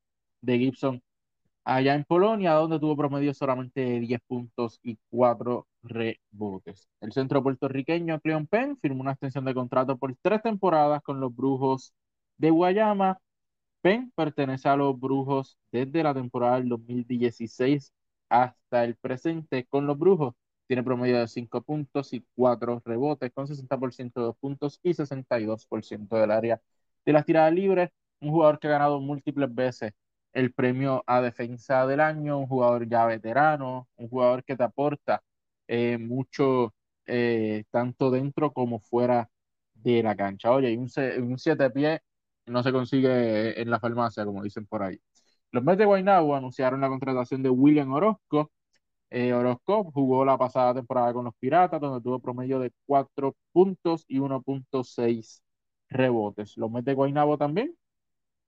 de 0.42 0.58
Gibson 0.60 1.02
allá 1.66 1.96
en 1.96 2.04
Polonia, 2.06 2.54
donde 2.54 2.80
tuvo 2.80 2.96
promedio 2.96 3.34
solamente 3.34 3.82
de 3.82 4.00
10 4.00 4.22
puntos 4.28 4.80
y 4.84 4.98
4 5.10 5.68
rebotes. 5.84 6.88
El 7.02 7.12
centro 7.12 7.44
puertorriqueño 7.44 8.20
Cleon 8.22 8.48
Penn 8.48 8.78
firmó 8.82 9.02
una 9.02 9.12
extensión 9.14 9.46
de 9.46 9.54
contrato 9.54 9.98
por 9.98 10.16
tres 10.22 10.42
temporadas 10.44 11.02
con 11.04 11.20
los 11.20 11.36
Brujos 11.36 11.94
de 12.38 12.52
Guayama. 12.52 13.20
Penn 13.82 14.12
pertenece 14.16 14.70
a 14.70 14.76
los 14.76 15.00
Brujos 15.00 15.58
desde 15.72 16.04
la 16.04 16.14
temporada 16.14 16.58
del 16.58 16.70
2016 16.70 17.92
hasta 18.44 18.84
el 18.84 18.96
presente 18.96 19.66
con 19.68 19.88
los 19.88 19.98
Brujos. 19.98 20.34
Tiene 20.68 20.84
promedio 20.84 21.20
de 21.20 21.28
5 21.28 21.62
puntos 21.62 22.14
y 22.14 22.26
4 22.36 22.82
rebotes, 22.86 23.32
con 23.34 23.48
60% 23.48 24.28
de 24.28 24.34
puntos 24.40 24.80
y 24.84 24.94
62% 24.94 26.16
del 26.18 26.32
área 26.32 26.62
de 27.06 27.14
las 27.14 27.26
tiradas 27.26 27.54
libres. 27.54 27.90
Un 28.22 28.32
jugador 28.32 28.60
que 28.60 28.68
ha 28.68 28.72
ganado 28.72 29.00
múltiples 29.00 29.54
veces 29.54 29.94
el 30.34 30.54
premio 30.54 31.04
a 31.08 31.22
defensa 31.22 31.86
del 31.88 32.00
año, 32.02 32.38
un 32.40 32.48
jugador 32.48 32.88
ya 32.90 33.06
veterano, 33.06 33.88
un 33.98 34.10
jugador 34.10 34.44
que 34.44 34.56
te 34.58 34.64
aporta 34.64 35.24
eh, 35.68 35.98
mucho, 35.98 36.74
eh, 37.06 37.64
tanto 37.72 38.12
dentro 38.12 38.52
como 38.52 38.80
fuera 38.80 39.30
de 39.74 40.04
la 40.04 40.16
cancha. 40.16 40.52
Oye, 40.52 40.78
un, 40.78 40.90
un 41.24 41.38
7 41.40 41.70
pies 41.70 42.00
no 42.48 42.64
se 42.64 42.72
consigue 42.72 43.60
en 43.62 43.70
la 43.70 43.80
farmacia, 43.80 44.26
como 44.26 44.44
dicen 44.44 44.66
por 44.68 44.84
ahí. 44.84 45.00
Los 45.56 45.64
Mets 45.64 45.78
de 45.78 45.86
Guaynabo 45.86 46.36
anunciaron 46.36 46.82
la 46.82 46.90
contratación 46.90 47.42
de 47.42 47.50
William 47.50 47.92
Orozco. 47.94 48.52
Eh, 49.10 49.34
Orozco 49.34 49.86
jugó 49.94 50.26
la 50.26 50.38
pasada 50.38 50.74
temporada 50.76 51.14
con 51.14 51.26
los 51.26 51.36
Piratas, 51.40 51.80
donde 51.82 52.02
tuvo 52.04 52.20
promedio 52.20 52.60
de 52.60 52.74
4 52.86 53.36
puntos 53.54 54.04
y 54.10 54.20
1.6 54.20 55.44
rebotes. 55.90 56.58
Los 56.58 56.70
Mets 56.72 56.86
de 56.86 56.94
Guaynabo 56.96 57.38
también 57.38 57.74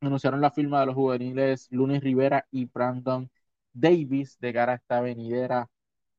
anunciaron 0.01 0.41
la 0.41 0.51
firma 0.51 0.81
de 0.81 0.87
los 0.87 0.95
juveniles 0.95 1.67
Lunes 1.71 2.01
Rivera 2.03 2.45
y 2.51 2.65
Brandon 2.65 3.29
Davis 3.73 4.37
de 4.39 4.53
cara 4.53 4.73
a 4.73 4.75
esta 4.75 5.01
venidera 5.01 5.69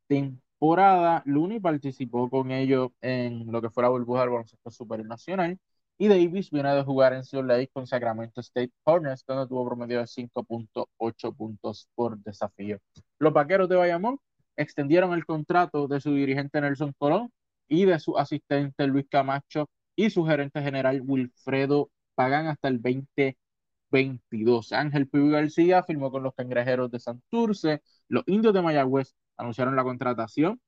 temporada. 0.08 1.22
Looney 1.26 1.60
participó 1.60 2.30
con 2.30 2.50
ellos 2.52 2.90
en 3.02 3.52
lo 3.52 3.62
que 3.62 3.70
fue 3.70 3.82
la 3.84 3.90
burbuja 3.90 4.22
del 4.22 4.30
baloncesto 4.30 4.70
supernacional 4.70 5.58
y 5.98 6.06
Davis 6.06 6.50
viene 6.50 6.72
de 6.74 6.84
jugar 6.84 7.12
en 7.12 7.46
Lake 7.46 7.70
con 7.72 7.86
Sacramento 7.86 8.40
State 8.40 8.72
Hornets, 8.84 9.24
donde 9.26 9.48
tuvo 9.48 9.66
promedio 9.66 9.98
de 9.98 10.06
5.8 10.06 11.36
puntos 11.36 11.88
por 11.96 12.16
desafío. 12.18 12.78
Los 13.18 13.32
vaqueros 13.32 13.68
de 13.68 13.76
Bayamón 13.76 14.18
extendieron 14.56 15.12
el 15.12 15.26
contrato 15.26 15.88
de 15.88 16.00
su 16.00 16.14
dirigente 16.14 16.60
Nelson 16.60 16.94
Colón 16.96 17.32
y 17.68 17.84
de 17.84 17.98
su 17.98 18.16
asistente 18.16 18.86
Luis 18.86 19.06
Camacho 19.10 19.68
y 19.96 20.10
su 20.10 20.24
gerente 20.24 20.62
general 20.62 21.02
Wilfredo 21.04 21.90
Pagan 22.14 22.46
hasta 22.46 22.68
el 22.68 22.80
2022. 22.80 24.72
Ángel 24.72 25.08
Pibu 25.08 25.30
García 25.30 25.82
firmó 25.82 26.12
con 26.12 26.22
los 26.22 26.34
cangrejeros 26.34 26.90
de 26.92 27.00
Santurce. 27.00 27.82
Los 28.08 28.22
indios 28.26 28.54
de 28.54 28.62
Mayagüez 28.62 29.16
anunciaron 29.36 29.74
la 29.74 29.82
contratación 29.82 30.60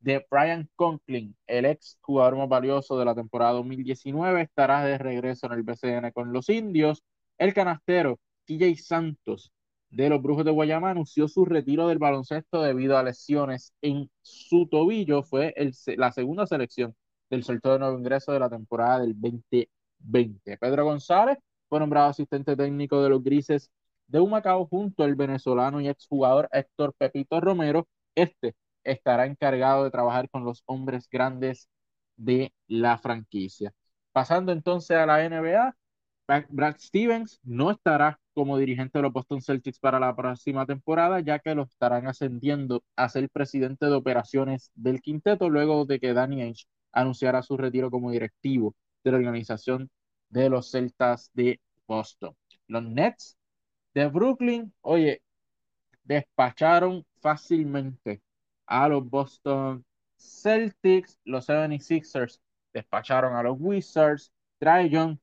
de 0.00 0.24
Brian 0.30 0.68
Conklin, 0.76 1.36
el 1.46 1.64
ex 1.66 1.98
jugador 2.00 2.36
más 2.36 2.48
valioso 2.48 2.98
de 2.98 3.04
la 3.04 3.14
temporada 3.14 3.52
2019, 3.52 4.42
estará 4.42 4.84
de 4.84 4.98
regreso 4.98 5.46
en 5.46 5.52
el 5.52 5.62
BCN 5.62 6.12
con 6.12 6.32
los 6.32 6.48
indios. 6.48 7.02
El 7.38 7.54
canastero 7.54 8.18
TJ 8.46 8.76
Santos 8.76 9.52
de 9.90 10.08
los 10.08 10.22
Brujos 10.22 10.44
de 10.44 10.50
Guayama 10.50 10.90
anunció 10.90 11.28
su 11.28 11.44
retiro 11.44 11.88
del 11.88 11.98
baloncesto 11.98 12.62
debido 12.62 12.96
a 12.96 13.02
lesiones 13.02 13.72
en 13.82 14.10
su 14.22 14.68
tobillo. 14.68 15.22
Fue 15.22 15.54
la 15.96 16.12
segunda 16.12 16.46
selección 16.46 16.94
del 17.30 17.44
sorteo 17.44 17.72
de 17.74 17.78
nuevo 17.80 17.98
ingreso 17.98 18.32
de 18.32 18.40
la 18.40 18.50
temporada 18.50 19.00
del 19.00 19.18
2020. 19.20 20.58
Pedro 20.58 20.84
González 20.84 21.38
fue 21.68 21.80
nombrado 21.80 22.08
asistente 22.08 22.56
técnico 22.56 23.02
de 23.02 23.10
los 23.10 23.22
Grises 23.22 23.70
de 24.06 24.20
Humacao 24.20 24.66
junto 24.66 25.04
al 25.04 25.14
venezolano 25.14 25.80
y 25.80 25.88
exjugador 25.88 26.48
Héctor 26.52 26.94
Pepito 26.96 27.40
Romero. 27.40 27.86
Este 28.14 28.54
estará 28.90 29.26
encargado 29.26 29.84
de 29.84 29.90
trabajar 29.90 30.28
con 30.30 30.44
los 30.44 30.62
hombres 30.66 31.08
grandes 31.10 31.68
de 32.16 32.52
la 32.66 32.98
franquicia. 32.98 33.72
Pasando 34.12 34.52
entonces 34.52 34.96
a 34.96 35.06
la 35.06 35.24
NBA, 35.24 35.76
Brad 36.50 36.76
Stevens 36.78 37.40
no 37.42 37.70
estará 37.70 38.20
como 38.34 38.58
dirigente 38.58 38.98
de 38.98 39.02
los 39.02 39.12
Boston 39.12 39.40
Celtics 39.40 39.78
para 39.78 39.98
la 39.98 40.14
próxima 40.14 40.66
temporada, 40.66 41.20
ya 41.20 41.38
que 41.38 41.54
lo 41.54 41.62
estarán 41.62 42.06
ascendiendo 42.06 42.84
a 42.96 43.08
ser 43.08 43.30
presidente 43.30 43.86
de 43.86 43.94
operaciones 43.94 44.70
del 44.74 45.00
quinteto 45.00 45.48
luego 45.48 45.86
de 45.86 45.98
que 45.98 46.12
Danny 46.12 46.42
Ainge 46.42 46.66
anunciara 46.92 47.42
su 47.42 47.56
retiro 47.56 47.90
como 47.90 48.10
directivo 48.10 48.74
de 49.04 49.12
la 49.12 49.18
organización 49.18 49.90
de 50.28 50.50
los 50.50 50.70
Celtas 50.70 51.30
de 51.32 51.60
Boston. 51.86 52.34
Los 52.66 52.84
Nets 52.84 53.38
de 53.94 54.06
Brooklyn, 54.08 54.72
oye, 54.82 55.22
despacharon 56.04 57.04
fácilmente 57.20 58.20
a 58.68 58.88
los 58.88 59.08
Boston 59.08 59.84
Celtics, 60.16 61.18
los 61.24 61.48
76ers 61.48 62.40
despacharon 62.72 63.34
a 63.34 63.42
los 63.42 63.56
Wizards, 63.58 64.32
Trae 64.58 64.88
Young 64.90 65.18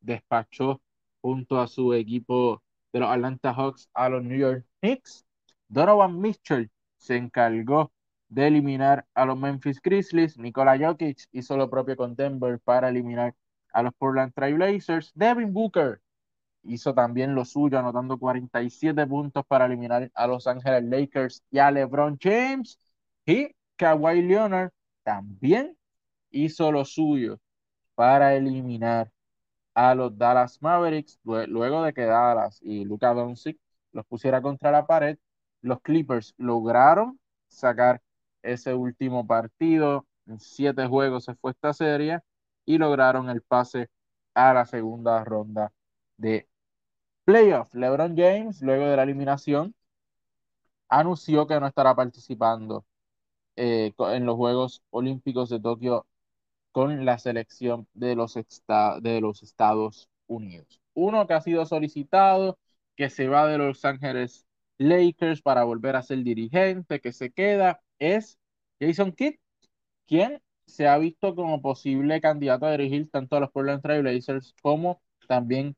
despachó 0.00 0.80
junto 1.20 1.60
a 1.60 1.66
su 1.66 1.92
equipo 1.94 2.62
de 2.92 3.00
los 3.00 3.10
Atlanta 3.10 3.52
Hawks 3.52 3.88
a 3.92 4.08
los 4.08 4.24
New 4.24 4.38
York 4.38 4.64
Knicks, 4.80 5.24
Donovan 5.68 6.20
Mitchell 6.20 6.70
se 6.96 7.16
encargó 7.16 7.92
de 8.28 8.46
eliminar 8.46 9.06
a 9.14 9.26
los 9.26 9.38
Memphis 9.38 9.80
Grizzlies, 9.82 10.38
Nikola 10.38 10.78
Jokic 10.78 11.28
hizo 11.32 11.56
lo 11.56 11.68
propio 11.68 11.96
con 11.96 12.14
Denver 12.16 12.58
para 12.60 12.88
eliminar 12.88 13.34
a 13.72 13.82
los 13.82 13.94
Portland 13.94 14.32
Trail 14.32 14.54
Blazers, 14.54 15.12
Devin 15.14 15.52
Booker 15.52 16.00
hizo 16.62 16.94
también 16.94 17.34
lo 17.34 17.44
suyo 17.44 17.78
anotando 17.78 18.18
47 18.18 19.06
puntos 19.06 19.44
para 19.46 19.66
eliminar 19.66 20.10
a 20.14 20.26
Los 20.26 20.46
Angeles 20.46 20.84
Lakers 20.84 21.42
y 21.50 21.58
a 21.58 21.70
LeBron 21.70 22.18
James 22.20 22.78
y 23.26 23.54
Kawhi 23.76 24.22
Leonard 24.22 24.70
también 25.02 25.76
hizo 26.30 26.72
lo 26.72 26.84
suyo 26.84 27.38
para 27.94 28.34
eliminar 28.34 29.10
a 29.74 29.94
los 29.94 30.16
Dallas 30.16 30.62
Mavericks 30.62 31.20
luego 31.24 31.82
de 31.82 31.92
que 31.92 32.04
Dallas 32.04 32.60
y 32.62 32.84
Luka 32.84 33.12
Doncic 33.14 33.58
los 33.92 34.06
pusiera 34.06 34.40
contra 34.42 34.70
la 34.70 34.86
pared. 34.86 35.18
Los 35.62 35.80
Clippers 35.82 36.34
lograron 36.38 37.20
sacar 37.48 38.00
ese 38.42 38.74
último 38.74 39.26
partido. 39.26 40.06
En 40.26 40.40
siete 40.40 40.86
juegos 40.86 41.24
se 41.24 41.34
fue 41.36 41.52
esta 41.52 41.72
serie 41.72 42.20
y 42.64 42.78
lograron 42.78 43.28
el 43.30 43.42
pase 43.42 43.88
a 44.34 44.54
la 44.54 44.66
segunda 44.66 45.24
ronda 45.24 45.72
de 46.16 46.48
playoff. 47.24 47.74
LeBron 47.74 48.16
James, 48.16 48.62
luego 48.62 48.86
de 48.86 48.96
la 48.96 49.02
eliminación, 49.04 49.74
anunció 50.88 51.46
que 51.46 51.58
no 51.60 51.66
estará 51.66 51.94
participando 51.94 52.84
eh, 53.56 53.92
en 53.98 54.26
los 54.26 54.36
Juegos 54.36 54.82
Olímpicos 54.90 55.50
de 55.50 55.60
Tokio 55.60 56.06
con 56.72 57.04
la 57.04 57.18
selección 57.18 57.88
de 57.94 58.14
los, 58.14 58.34
de 59.00 59.20
los 59.20 59.42
Estados 59.42 60.10
Unidos. 60.26 60.80
Uno 60.94 61.26
que 61.26 61.34
ha 61.34 61.40
sido 61.40 61.64
solicitado, 61.66 62.58
que 62.96 63.10
se 63.10 63.28
va 63.28 63.46
de 63.46 63.58
Los 63.58 63.84
Ángeles 63.84 64.46
Lakers 64.78 65.42
para 65.42 65.64
volver 65.64 65.96
a 65.96 66.02
ser 66.02 66.22
dirigente, 66.22 67.00
que 67.00 67.12
se 67.12 67.30
queda, 67.30 67.82
es 67.98 68.38
Jason 68.80 69.12
Kidd, 69.12 69.36
quien 70.06 70.42
se 70.66 70.88
ha 70.88 70.98
visto 70.98 71.34
como 71.34 71.62
posible 71.62 72.20
candidato 72.20 72.66
a 72.66 72.72
dirigir 72.72 73.10
tanto 73.10 73.36
a 73.36 73.40
los 73.40 73.50
Portland 73.50 73.82
Trail 73.82 74.02
Blazers 74.02 74.54
como 74.62 75.00
también 75.28 75.76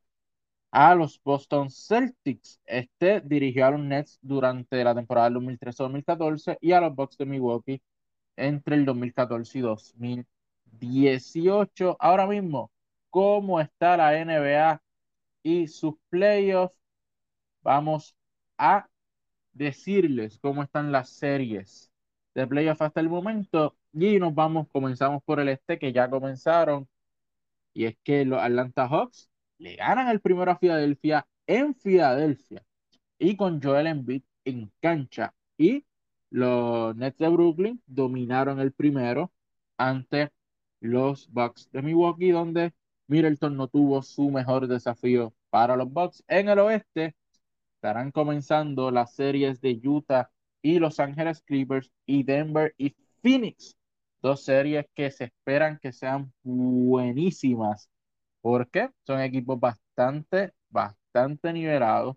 a 0.70 0.94
los 0.94 1.20
Boston 1.22 1.70
Celtics. 1.70 2.60
Este 2.66 3.20
dirigió 3.20 3.66
a 3.66 3.70
los 3.72 3.80
Nets 3.80 4.18
durante 4.22 4.82
la 4.84 4.94
temporada 4.94 5.30
del 5.30 5.38
2013-2014 5.38 6.58
y 6.60 6.72
a 6.72 6.80
los 6.80 6.94
Bucks 6.94 7.16
de 7.18 7.26
Milwaukee 7.26 7.82
entre 8.36 8.76
el 8.76 8.84
2014 8.84 9.58
y 9.58 9.62
2018. 9.62 11.96
Ahora 12.00 12.26
mismo 12.26 12.70
cómo 13.10 13.60
está 13.60 13.96
la 13.96 14.12
NBA 14.24 14.82
y 15.42 15.68
sus 15.68 15.94
playoffs. 16.10 16.76
Vamos 17.62 18.16
a 18.58 18.88
decirles 19.52 20.38
cómo 20.40 20.62
están 20.62 20.92
las 20.92 21.10
series 21.10 21.90
de 22.34 22.46
playoffs 22.46 22.82
hasta 22.82 23.00
el 23.00 23.08
momento 23.08 23.76
y 23.92 24.18
nos 24.18 24.34
vamos, 24.34 24.68
comenzamos 24.68 25.22
por 25.24 25.40
el 25.40 25.48
este 25.48 25.78
que 25.78 25.92
ya 25.92 26.08
comenzaron 26.10 26.88
y 27.74 27.86
es 27.86 27.96
que 28.04 28.24
los 28.24 28.40
Atlanta 28.40 28.88
Hawks 28.88 29.30
le 29.58 29.76
ganan 29.76 30.08
el 30.08 30.20
primero 30.20 30.50
a 30.50 30.56
Filadelfia 30.56 31.26
en 31.46 31.74
Filadelfia 31.74 32.64
y 33.18 33.36
con 33.36 33.60
Joel 33.62 33.86
Embiid 33.86 34.22
en 34.44 34.70
cancha 34.80 35.34
y 35.56 35.84
los 36.30 36.94
Nets 36.96 37.18
de 37.18 37.28
Brooklyn 37.28 37.82
dominaron 37.86 38.60
el 38.60 38.72
primero 38.72 39.32
ante 39.76 40.30
los 40.80 41.30
Bucks 41.32 41.70
de 41.72 41.82
Milwaukee 41.82 42.30
donde 42.30 42.72
Middleton 43.06 43.56
no 43.56 43.68
tuvo 43.68 44.02
su 44.02 44.30
mejor 44.30 44.68
desafío 44.68 45.34
para 45.50 45.76
los 45.76 45.90
Bucks 45.90 46.22
en 46.28 46.48
el 46.48 46.58
oeste 46.58 47.14
estarán 47.78 48.10
comenzando 48.10 48.90
las 48.90 49.14
series 49.14 49.60
de 49.60 49.80
Utah 49.84 50.30
y 50.62 50.80
Los 50.80 50.98
Ángeles 50.98 51.42
Clippers 51.42 51.92
y 52.06 52.24
Denver 52.24 52.74
y 52.76 52.96
Phoenix. 53.22 53.76
Dos 54.20 54.42
series 54.44 54.86
que 54.94 55.12
se 55.12 55.24
esperan 55.26 55.78
que 55.80 55.92
sean 55.92 56.32
buenísimas 56.42 57.88
porque 58.48 58.90
son 59.04 59.20
equipos 59.20 59.60
bastante, 59.60 60.54
bastante 60.70 61.52
nivelados 61.52 62.16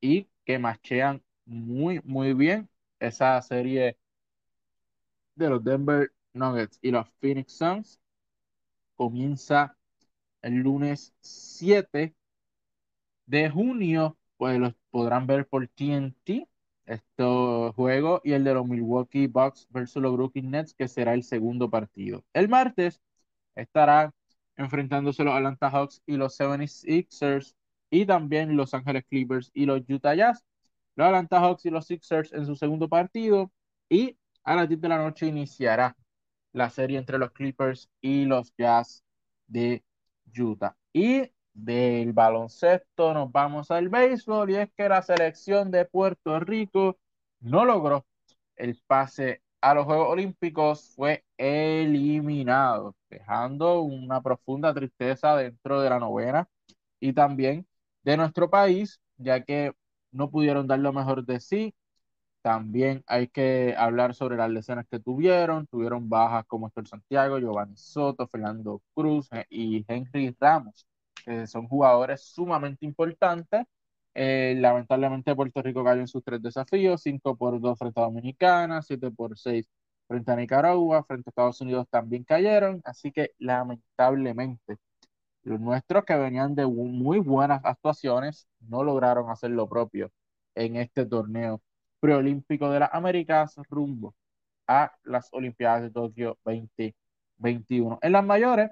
y 0.00 0.28
que 0.44 0.58
machean 0.58 1.22
muy, 1.44 2.00
muy 2.02 2.34
bien 2.34 2.68
esa 2.98 3.40
serie 3.40 3.96
de 5.36 5.48
los 5.48 5.62
Denver 5.62 6.10
Nuggets 6.32 6.80
y 6.82 6.90
los 6.90 7.08
Phoenix 7.20 7.52
Suns. 7.52 8.00
Comienza 8.96 9.76
el 10.42 10.54
lunes 10.54 11.14
7 11.20 12.16
de 13.26 13.48
junio 13.48 14.18
pues 14.36 14.58
los 14.58 14.74
podrán 14.90 15.28
ver 15.28 15.46
por 15.46 15.68
TNT 15.68 16.48
estos 16.84 17.76
juegos 17.76 18.22
y 18.24 18.32
el 18.32 18.42
de 18.42 18.54
los 18.54 18.66
Milwaukee 18.66 19.28
Bucks 19.28 19.68
versus 19.70 20.02
los 20.02 20.14
Brooklyn 20.14 20.50
Nets, 20.50 20.74
que 20.74 20.88
será 20.88 21.14
el 21.14 21.22
segundo 21.22 21.70
partido. 21.70 22.24
El 22.32 22.48
martes 22.48 23.00
estará 23.54 24.12
enfrentándose 24.56 25.24
los 25.24 25.34
Atlanta 25.34 25.70
Hawks 25.70 26.02
y 26.06 26.16
los 26.16 26.38
76ers 26.38 27.54
y 27.90 28.06
también 28.06 28.56
los 28.56 28.74
Ángeles 28.74 29.04
Clippers 29.08 29.50
y 29.54 29.66
los 29.66 29.82
Utah 29.88 30.14
Jazz. 30.14 30.44
Los 30.96 31.06
Atlanta 31.06 31.40
Hawks 31.40 31.66
y 31.66 31.70
los 31.70 31.86
Sixers 31.86 32.32
en 32.32 32.46
su 32.46 32.54
segundo 32.56 32.88
partido 32.88 33.52
y 33.88 34.16
a 34.44 34.56
las 34.56 34.68
10 34.68 34.80
de 34.80 34.88
la 34.88 34.98
noche 34.98 35.26
iniciará 35.26 35.96
la 36.52 36.70
serie 36.70 36.98
entre 36.98 37.18
los 37.18 37.32
Clippers 37.32 37.90
y 38.00 38.24
los 38.24 38.54
Jazz 38.56 39.04
de 39.46 39.84
Utah. 40.36 40.76
Y 40.92 41.30
del 41.52 42.12
baloncesto 42.12 43.14
nos 43.14 43.30
vamos 43.30 43.70
al 43.70 43.88
béisbol 43.88 44.50
y 44.50 44.56
es 44.56 44.70
que 44.76 44.88
la 44.88 45.02
selección 45.02 45.70
de 45.70 45.84
Puerto 45.84 46.38
Rico 46.40 46.98
no 47.40 47.64
logró 47.64 48.06
el 48.56 48.80
pase 48.86 49.42
a 49.64 49.74
los 49.74 49.86
Juegos 49.86 50.08
Olímpicos, 50.10 50.92
fue 50.96 51.24
eliminado, 51.38 52.96
dejando 53.10 53.80
una 53.82 54.20
profunda 54.22 54.74
tristeza 54.74 55.36
dentro 55.36 55.80
de 55.80 55.90
la 55.90 55.98
novena 55.98 56.48
y 57.00 57.12
también 57.14 57.66
de 58.02 58.16
nuestro 58.16 58.50
país, 58.50 59.00
ya 59.16 59.42
que 59.44 59.72
no 60.12 60.30
pudieron 60.30 60.66
dar 60.66 60.80
lo 60.80 60.92
mejor 60.92 61.24
de 61.26 61.40
sí. 61.40 61.74
También 62.42 63.02
hay 63.06 63.28
que 63.28 63.74
hablar 63.78 64.14
sobre 64.14 64.36
las 64.36 64.50
lesiones 64.50 64.86
que 64.90 65.00
tuvieron. 65.00 65.66
Tuvieron 65.68 66.08
bajas 66.10 66.44
como 66.46 66.68
Héctor 66.68 66.88
Santiago, 66.88 67.38
Giovanni 67.38 67.76
Soto, 67.76 68.28
Fernando 68.28 68.82
Cruz 68.94 69.28
y 69.50 69.84
Henry 69.88 70.36
Ramos 70.40 70.86
que 71.24 71.46
son 71.46 71.66
jugadores 71.68 72.22
sumamente 72.22 72.84
importantes. 72.84 73.64
Eh, 74.14 74.54
lamentablemente 74.58 75.34
Puerto 75.34 75.60
Rico 75.62 75.84
cayó 75.84 76.00
en 76.00 76.08
sus 76.08 76.22
tres 76.22 76.40
desafíos, 76.42 77.02
5 77.02 77.36
por 77.36 77.60
2 77.60 77.78
frente 77.78 78.00
a 78.00 78.04
Dominicana, 78.04 78.82
7 78.82 79.10
por 79.10 79.36
6 79.38 79.68
frente 80.06 80.30
a 80.32 80.36
Nicaragua, 80.36 81.04
frente 81.04 81.28
a 81.28 81.30
Estados 81.30 81.60
Unidos 81.60 81.86
también 81.90 82.24
cayeron, 82.24 82.80
así 82.84 83.10
que 83.12 83.32
lamentablemente 83.38 84.76
los 85.42 85.60
nuestros 85.60 86.04
que 86.04 86.14
venían 86.16 86.54
de 86.54 86.66
muy 86.66 87.18
buenas 87.18 87.60
actuaciones 87.64 88.48
no 88.60 88.84
lograron 88.84 89.30
hacer 89.30 89.50
lo 89.50 89.68
propio 89.68 90.10
en 90.54 90.76
este 90.76 91.06
torneo 91.06 91.60
preolímpico 92.00 92.70
de 92.70 92.80
las 92.80 92.90
Américas 92.92 93.56
rumbo 93.70 94.14
a 94.66 94.92
las 95.04 95.28
Olimpiadas 95.32 95.82
de 95.82 95.90
Tokio 95.90 96.38
2021. 96.44 97.98
En 98.02 98.12
las 98.12 98.24
mayores, 98.24 98.70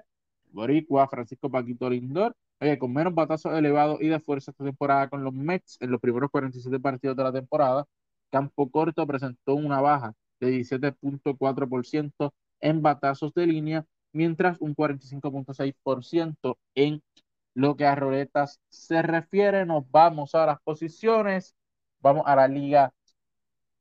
Boricua, 0.51 1.07
Francisco 1.07 1.49
Paquito 1.49 1.89
Lindor, 1.89 2.35
con 2.79 2.93
menos 2.93 3.13
batazos 3.13 3.53
elevados 3.53 4.01
y 4.01 4.07
de 4.07 4.19
fuerza 4.19 4.51
esta 4.51 4.63
temporada 4.63 5.09
con 5.09 5.23
los 5.23 5.33
Mets 5.33 5.77
en 5.81 5.91
los 5.91 5.99
primeros 6.01 6.29
47 6.31 6.79
partidos 6.79 7.17
de 7.17 7.23
la 7.23 7.31
temporada, 7.33 7.85
Campo 8.31 8.69
Corto 8.69 9.05
presentó 9.07 9.55
una 9.55 9.81
baja 9.81 10.13
de 10.39 10.51
17.4% 10.51 12.33
en 12.61 12.81
batazos 12.81 13.33
de 13.33 13.47
línea, 13.47 13.85
mientras 14.13 14.59
un 14.61 14.75
45.6% 14.75 16.57
en 16.75 17.01
lo 17.53 17.75
que 17.75 17.85
a 17.85 17.95
roletas 17.95 18.59
se 18.69 19.01
refiere. 19.01 19.65
Nos 19.65 19.89
vamos 19.91 20.35
a 20.35 20.45
las 20.45 20.61
posiciones, 20.61 21.55
vamos 22.01 22.23
a 22.25 22.35
la 22.35 22.47
liga 22.47 22.93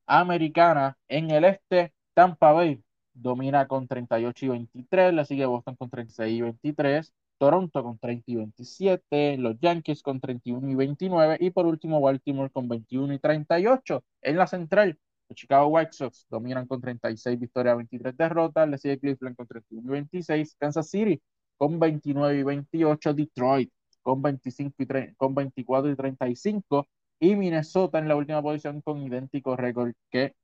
americana 0.06 0.96
en 1.08 1.30
el 1.30 1.44
este, 1.44 1.92
Tampa 2.14 2.52
Bay 2.52 2.82
domina 3.14 3.66
con 3.68 3.86
38 3.86 4.46
y 4.46 4.48
23, 4.48 5.14
le 5.14 5.24
sigue 5.24 5.46
Boston 5.46 5.76
con 5.76 5.90
36 5.90 6.38
y 6.38 6.42
23, 6.42 7.12
Toronto 7.42 7.82
con 7.82 7.98
30 7.98 8.30
y 8.30 8.36
27, 8.36 9.36
los 9.38 9.58
Yankees 9.58 10.00
con 10.00 10.20
31 10.20 10.70
y 10.70 10.76
29 10.76 11.38
y 11.40 11.50
por 11.50 11.66
último 11.66 12.00
Baltimore 12.00 12.50
con 12.50 12.68
21 12.68 13.14
y 13.14 13.18
38. 13.18 14.04
En 14.20 14.36
la 14.36 14.46
central, 14.46 14.96
los 15.28 15.36
Chicago 15.36 15.66
White 15.66 15.92
Sox 15.92 16.24
dominan 16.30 16.68
con 16.68 16.80
36 16.80 17.40
victorias, 17.40 17.78
23 17.78 18.16
derrotas, 18.16 18.68
le 18.68 18.78
sigue 18.78 19.00
Cleveland 19.00 19.34
con 19.34 19.48
31 19.48 19.88
y 19.88 19.90
26, 19.90 20.54
Kansas 20.54 20.88
City 20.88 21.20
con 21.56 21.80
29 21.80 22.38
y 22.38 22.42
28, 22.44 23.12
Detroit 23.12 23.72
con, 24.02 24.22
25 24.22 24.76
y 24.78 25.14
con 25.16 25.34
24 25.34 25.90
y 25.90 25.96
35 25.96 26.86
y 27.18 27.34
Minnesota 27.34 27.98
en 27.98 28.06
la 28.06 28.14
última 28.14 28.40
posición 28.40 28.80
con 28.82 29.02
idéntico 29.02 29.56
récord 29.56 29.94
que 30.10 30.36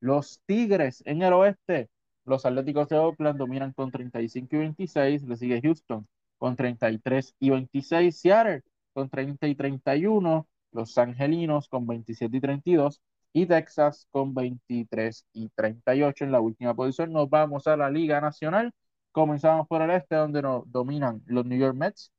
los 0.00 0.40
Tigres. 0.46 1.00
En 1.06 1.22
el 1.22 1.32
oeste 1.32 1.90
los 2.24 2.44
Atléticos 2.44 2.88
de 2.88 2.98
Oakland 2.98 3.38
dominan 3.38 3.72
con 3.72 3.92
35 3.92 4.56
y 4.56 4.58
26, 4.58 5.22
le 5.22 5.36
sigue 5.36 5.60
Houston 5.62 6.08
con 6.40 6.56
33 6.56 7.36
y 7.38 7.50
26, 7.50 8.18
Seattle 8.18 8.62
con 8.94 9.10
30 9.10 9.46
y 9.46 9.54
31, 9.54 10.48
los 10.72 10.98
Angelinos 10.98 11.68
con 11.68 11.86
27 11.86 12.36
y 12.36 12.40
32 12.40 13.02
y 13.34 13.46
Texas 13.46 14.08
con 14.10 14.34
23 14.34 15.26
y 15.34 15.50
38 15.50 16.24
en 16.24 16.32
la 16.32 16.40
última 16.40 16.74
posición. 16.74 17.12
Nos 17.12 17.28
vamos 17.28 17.66
a 17.66 17.76
la 17.76 17.90
Liga 17.90 18.20
Nacional. 18.22 18.72
Comenzamos 19.12 19.68
por 19.68 19.82
el 19.82 19.90
este 19.90 20.16
donde 20.16 20.42
nos 20.42 20.70
dominan 20.72 21.22
los 21.26 21.44
New 21.44 21.58
York 21.58 21.76
Mets 21.76 22.10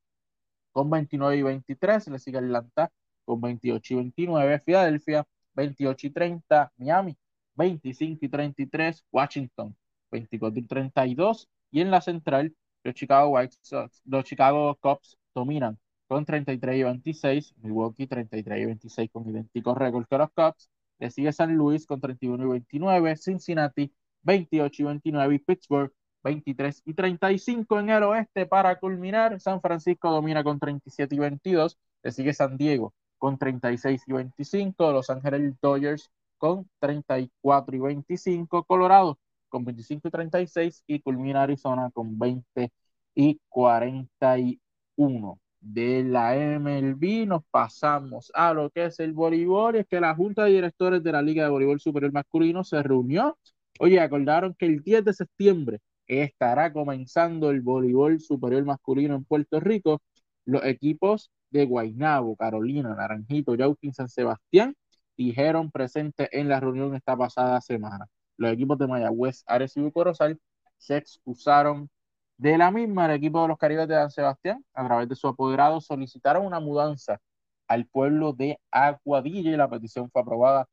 con 0.72 0.90
29 0.90 1.38
y 1.38 1.42
23, 1.42 2.08
le 2.10 2.20
sigue 2.20 2.38
Atlanta 2.38 2.92
con 3.26 3.42
28 3.42 3.94
y 3.96 3.98
29, 3.98 4.60
Filadelfia 4.60 5.26
28 5.56 6.08
y 6.08 6.10
30, 6.12 6.74
Miami 6.78 7.18
25 7.56 8.26
y 8.26 8.30
33, 8.30 9.04
Washington 9.12 9.76
24 10.12 10.60
y 10.60 10.68
32. 10.68 11.50
Y 11.72 11.82
en 11.82 11.92
la 11.92 12.02
central, 12.02 12.56
los 12.84 12.96
Chicago 12.96 13.30
White 13.30 13.56
Sox, 13.62 14.02
los 14.06 14.24
Chicago 14.26 14.78
Cubs 14.82 15.18
dominan 15.34 15.78
con 16.08 16.26
33 16.26 16.78
y 16.78 16.84
26, 16.84 17.56
Milwaukee 17.62 18.08
33 18.08 18.62
y 18.62 18.66
26 18.66 19.10
con 19.12 19.30
idénticos 19.30 19.78
récords 19.78 20.08
que 20.10 20.18
los 20.18 20.30
Cubs. 20.32 20.70
Le 21.00 21.10
sigue 21.10 21.32
San 21.32 21.56
Luis 21.56 21.86
con 21.88 22.00
31 22.02 22.44
y 22.44 22.50
29, 22.50 23.16
Cincinnati 23.18 23.94
28 24.24 24.82
y 24.82 24.86
29 24.86 25.36
y 25.36 25.40
Pittsburgh 25.40 25.92
23 26.24 26.84
y 26.86 26.94
35 26.94 27.80
en 27.80 27.90
el 27.90 28.04
oeste 28.04 28.46
para 28.46 28.80
culminar. 28.80 29.40
San 29.40 29.62
Francisco 29.62 30.12
domina 30.12 30.44
con 30.44 30.60
37 30.60 31.16
y 31.16 31.20
22. 31.20 31.78
Le 32.04 32.12
sigue 32.12 32.34
San 32.34 32.58
Diego 32.58 32.94
con 33.18 33.38
36 33.38 34.04
y 34.08 34.14
25. 34.14 34.92
Los 34.92 35.10
Ángeles 35.10 35.56
Dodgers 35.62 36.12
con 36.38 36.70
34 36.80 37.76
y 37.76 37.80
25. 37.80 38.64
Colorado 38.64 39.18
con 39.52 39.66
25 39.66 40.08
y 40.08 40.12
36 40.12 40.84
y 40.88 41.00
culmina 41.02 41.44
Arizona 41.44 41.92
con 41.94 42.18
20 42.18 42.72
y 43.16 43.40
41. 43.50 45.40
De 45.60 46.04
la 46.04 46.36
MLB 46.36 47.28
nos 47.28 47.44
pasamos 47.52 48.32
a 48.34 48.54
lo 48.54 48.72
que 48.72 48.86
es 48.86 49.00
el 49.00 49.14
voleibol, 49.14 49.76
es 49.76 49.86
que 49.88 50.00
la 50.00 50.16
Junta 50.16 50.46
de 50.46 50.52
Directores 50.52 51.04
de 51.04 51.12
la 51.12 51.22
Liga 51.22 51.44
de 51.44 51.52
Voleibol 51.52 51.80
Superior 51.80 52.12
Masculino 52.12 52.64
se 52.64 52.82
reunió. 52.82 53.38
Oye, 53.80 54.00
acordaron 54.00 54.56
que 54.58 54.66
el 54.66 54.82
10 54.84 55.06
de 55.06 55.14
septiembre 55.14 55.80
estará 56.08 56.74
comenzando 56.74 57.52
el 57.52 57.62
voleibol 57.62 58.20
superior 58.20 58.66
masculino 58.66 59.16
en 59.16 59.24
Puerto 59.26 59.60
Rico. 59.60 60.02
Los 60.46 60.66
equipos 60.66 61.32
de 61.52 61.66
Guaynabo, 61.66 62.36
Carolina, 62.36 62.96
Naranjito, 62.96 63.56
Yauquín, 63.56 63.94
San 63.94 64.10
Sebastián 64.10 64.76
dijeron 65.18 65.72
presente 65.72 66.30
en 66.38 66.50
la 66.50 66.60
reunión 66.60 66.96
esta 66.96 67.16
pasada 67.18 67.62
semana 67.62 68.08
los 68.42 68.54
equipos 68.54 68.78
de 68.78 68.88
Mayagüez, 68.88 69.44
Ares 69.48 69.78
y 69.78 69.92
Corozal 69.92 70.40
se 70.78 70.98
excusaron 70.98 71.90
De 72.38 72.58
la 72.58 72.72
misma, 72.72 73.06
el 73.06 73.12
equipo 73.12 73.42
de 73.44 73.50
los 73.50 73.58
Caribes 73.58 73.88
de 73.88 73.96
San 73.96 74.12
Sebastián, 74.12 74.66
a 74.74 74.86
través 74.86 75.08
de 75.10 75.16
su 75.16 75.28
apoderado, 75.28 75.80
solicitaron 75.82 76.46
una 76.46 76.60
mudanza 76.60 77.20
al 77.68 77.86
pueblo 77.88 78.34
de 78.34 78.60
Aguadilla 78.72 79.52
y 79.52 79.58
la 79.58 79.70
petición 79.70 80.10
fue 80.12 80.22
aprobada 80.24 80.68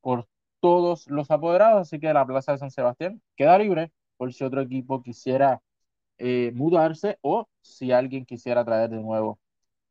por 0.00 0.28
todos 0.60 1.06
los 1.08 1.30
apoderados, 1.30 1.82
así 1.82 2.00
que 2.00 2.12
la 2.12 2.26
plaza 2.26 2.52
de 2.52 2.58
San 2.58 2.70
Sebastián 2.70 3.22
queda 3.36 3.58
libre 3.58 3.92
por 4.16 4.32
si 4.32 4.44
otro 4.44 4.62
equipo 4.62 5.02
quisiera 5.02 5.60
eh, 6.18 6.52
mudarse 6.54 7.18
o 7.22 7.48
si 7.60 7.92
alguien 7.92 8.24
quisiera 8.26 8.64
traer 8.64 8.90
de 8.90 8.98
nuevo 9.02 9.38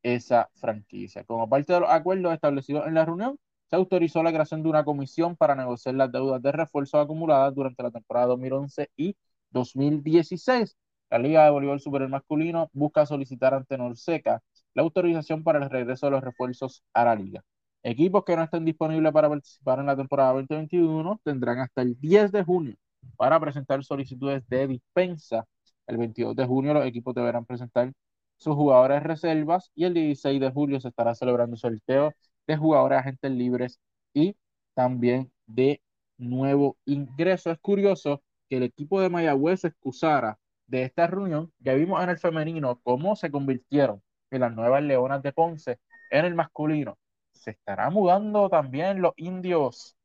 esa 0.03 0.49
franquicia. 0.55 1.23
Como 1.25 1.49
parte 1.49 1.73
de 1.73 1.81
los 1.81 1.89
acuerdos 1.89 2.33
establecidos 2.33 2.87
en 2.87 2.95
la 2.95 3.05
reunión, 3.05 3.39
se 3.73 3.77
autorizó 3.77 4.21
la 4.21 4.31
creación 4.31 4.61
de 4.61 4.69
una 4.69 4.85
comisión 4.85 5.35
para 5.35 5.55
negociar 5.55 5.95
las 5.95 6.11
deudas 6.11 6.39
de 6.43 6.51
refuerzo 6.51 6.99
acumuladas 6.99 7.55
durante 7.55 7.81
la 7.81 7.89
temporada 7.89 8.27
2011 8.27 8.91
y 8.95 9.15
2016. 9.49 10.77
La 11.09 11.17
Liga 11.17 11.43
de 11.45 11.49
Voleibol 11.49 11.79
Superior 11.79 12.07
Masculino 12.07 12.69
busca 12.71 13.07
solicitar 13.07 13.55
ante 13.55 13.75
Norseca 13.79 14.43
la 14.75 14.83
autorización 14.83 15.43
para 15.43 15.57
el 15.57 15.71
regreso 15.71 16.05
de 16.05 16.11
los 16.11 16.23
refuerzos 16.23 16.83
a 16.93 17.05
la 17.05 17.15
liga. 17.15 17.41
Equipos 17.81 18.23
que 18.23 18.35
no 18.35 18.43
estén 18.43 18.63
disponibles 18.63 19.11
para 19.11 19.27
participar 19.27 19.79
en 19.79 19.87
la 19.87 19.95
temporada 19.95 20.33
2021 20.33 21.19
tendrán 21.23 21.57
hasta 21.57 21.81
el 21.81 21.99
10 21.99 22.31
de 22.31 22.43
junio 22.43 22.75
para 23.17 23.39
presentar 23.39 23.83
solicitudes 23.83 24.47
de 24.49 24.67
dispensa. 24.67 25.47
El 25.87 25.97
22 25.97 26.35
de 26.35 26.45
junio 26.45 26.75
los 26.75 26.85
equipos 26.85 27.15
deberán 27.15 27.43
presentar 27.43 27.91
sus 28.37 28.53
jugadores 28.53 29.01
reservas 29.01 29.71
y 29.73 29.85
el 29.85 29.95
16 29.95 30.39
de 30.39 30.51
julio 30.51 30.79
se 30.79 30.89
estará 30.89 31.15
celebrando 31.15 31.55
el 31.55 31.59
sorteo 31.59 32.13
de 32.47 32.57
jugadores 32.57 32.99
agentes 32.99 33.31
libres 33.31 33.79
y 34.13 34.35
también 34.73 35.31
de 35.45 35.81
nuevo 36.17 36.77
ingreso. 36.85 37.51
Es 37.51 37.59
curioso 37.59 38.21
que 38.49 38.57
el 38.57 38.63
equipo 38.63 39.01
de 39.01 39.09
Mayagüez 39.09 39.61
se 39.61 39.67
excusara 39.69 40.39
de 40.67 40.83
esta 40.83 41.07
reunión. 41.07 41.51
Ya 41.59 41.73
vimos 41.73 42.03
en 42.03 42.09
el 42.09 42.17
femenino 42.19 42.79
cómo 42.83 43.15
se 43.15 43.31
convirtieron 43.31 44.01
en 44.31 44.41
las 44.41 44.53
nuevas 44.53 44.83
Leonas 44.83 45.21
de 45.23 45.31
Ponce 45.33 45.79
en 46.11 46.25
el 46.25 46.35
masculino 46.35 46.97
se 47.43 47.51
estará 47.51 47.89
mudando 47.89 48.49
también 48.49 49.01
los 49.01 49.13
indios 49.17 49.97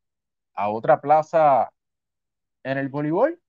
a 0.55 0.71
otra 0.71 1.01
plaza 1.01 1.73
en 2.65 2.79
el 2.79 2.89
voleibol. 2.89 3.41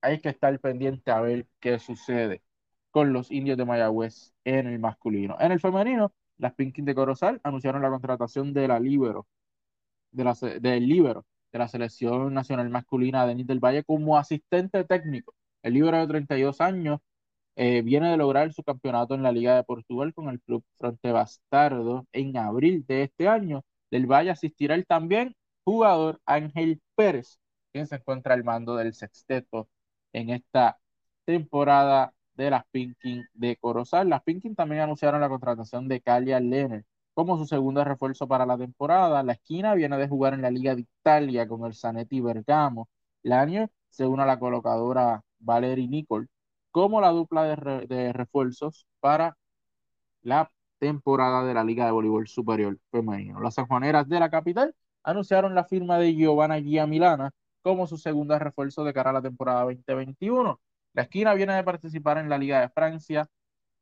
Hay 0.00 0.20
que 0.20 0.30
estar 0.30 0.58
pendiente 0.60 1.10
a 1.10 1.20
ver 1.20 1.46
qué 1.60 1.78
sucede 1.78 2.42
con 2.90 3.12
los 3.12 3.30
indios 3.30 3.58
de 3.58 3.64
Mayagüez 3.64 4.32
en 4.44 4.66
el 4.68 4.78
masculino. 4.78 5.36
En 5.40 5.52
el 5.52 5.60
femenino, 5.60 6.12
las 6.38 6.54
Pinkins 6.54 6.86
de 6.86 6.94
Corozal 6.94 7.40
anunciaron 7.44 7.82
la 7.82 7.90
contratación 7.90 8.52
de 8.52 8.68
la 8.68 8.80
de 8.80 10.24
la, 10.24 10.34
del 10.60 10.88
libero 10.88 11.24
de 11.54 11.58
la 11.60 11.68
selección 11.68 12.34
nacional 12.34 12.68
masculina 12.68 13.26
de 13.26 13.44
del 13.44 13.60
Valle 13.60 13.84
como 13.84 14.18
asistente 14.18 14.84
técnico. 14.84 15.34
El 15.62 15.74
libero 15.74 15.98
de 15.98 16.08
32 16.08 16.60
años 16.60 17.00
eh, 17.56 17.82
viene 17.82 18.10
de 18.10 18.16
lograr 18.16 18.52
su 18.52 18.64
campeonato 18.64 19.14
en 19.14 19.22
la 19.22 19.32
Liga 19.32 19.54
de 19.56 19.64
Portugal 19.64 20.12
con 20.14 20.28
el 20.28 20.40
club 20.40 20.64
Fronte 20.76 21.12
Bastardo 21.12 22.06
en 22.12 22.36
abril 22.36 22.84
de 22.88 23.04
este 23.04 23.28
año. 23.28 23.62
Del 23.90 24.06
Valle 24.06 24.30
asistirá 24.30 24.74
el 24.74 24.86
también 24.86 25.36
jugador 25.64 26.20
Ángel 26.26 26.80
Pérez, 26.96 27.38
quien 27.72 27.86
se 27.86 27.96
encuentra 27.96 28.34
al 28.34 28.44
mando 28.44 28.76
del 28.76 28.94
sexteto 28.94 29.68
en 30.12 30.30
esta 30.30 30.78
temporada 31.24 32.12
de 32.34 32.50
las 32.50 32.64
Pinkin 32.70 33.24
de 33.34 33.56
Corozal. 33.56 34.08
Las 34.08 34.22
Pinkin 34.22 34.54
también 34.54 34.82
anunciaron 34.82 35.20
la 35.20 35.28
contratación 35.28 35.88
de 35.88 36.00
Calia 36.00 36.40
Lenner 36.40 36.84
como 37.14 37.38
su 37.38 37.46
segundo 37.46 37.84
refuerzo 37.84 38.26
para 38.28 38.46
la 38.46 38.58
temporada. 38.58 39.22
La 39.22 39.34
esquina 39.34 39.74
viene 39.74 39.96
de 39.96 40.08
jugar 40.08 40.34
en 40.34 40.42
la 40.42 40.50
Liga 40.50 40.74
de 40.74 40.82
Italia 40.82 41.48
con 41.48 41.64
el 41.64 41.74
Zanetti 41.74 42.20
Bergamo. 42.20 42.88
año 43.30 43.68
se 43.88 44.06
une 44.06 44.22
a 44.24 44.26
la 44.26 44.38
colocadora 44.38 45.22
Valeri 45.38 45.88
Nicol 45.88 46.28
como 46.70 47.00
la 47.00 47.10
dupla 47.10 47.44
de, 47.44 48.12
refuerzos 48.12 48.86
para 49.00 49.36
la 50.22 50.50
temporada 50.78 51.44
de 51.44 51.54
la 51.54 51.64
Liga 51.64 51.86
de 51.86 51.92
Voleibol 51.92 52.26
Superior 52.28 52.78
Femenino. 52.90 53.40
Las 53.40 53.54
sanjuaneras 53.54 54.08
de 54.08 54.20
la 54.20 54.30
capital 54.30 54.74
anunciaron 55.04 55.54
la 55.54 55.64
firma 55.64 55.98
de 55.98 56.14
Giovanna 56.14 56.60
Gia 56.60 56.86
Milana 56.86 57.30
como 57.62 57.86
su 57.86 57.96
segunda 57.96 58.38
refuerzo 58.38 58.84
de 58.84 58.92
cara 58.92 59.10
a 59.10 59.12
la 59.14 59.22
temporada 59.22 59.62
2021. 59.62 60.60
La 60.94 61.02
esquina 61.02 61.34
viene 61.34 61.54
de 61.54 61.64
participar 61.64 62.18
en 62.18 62.28
la 62.28 62.38
Liga 62.38 62.60
de 62.60 62.68
Francia 62.70 63.26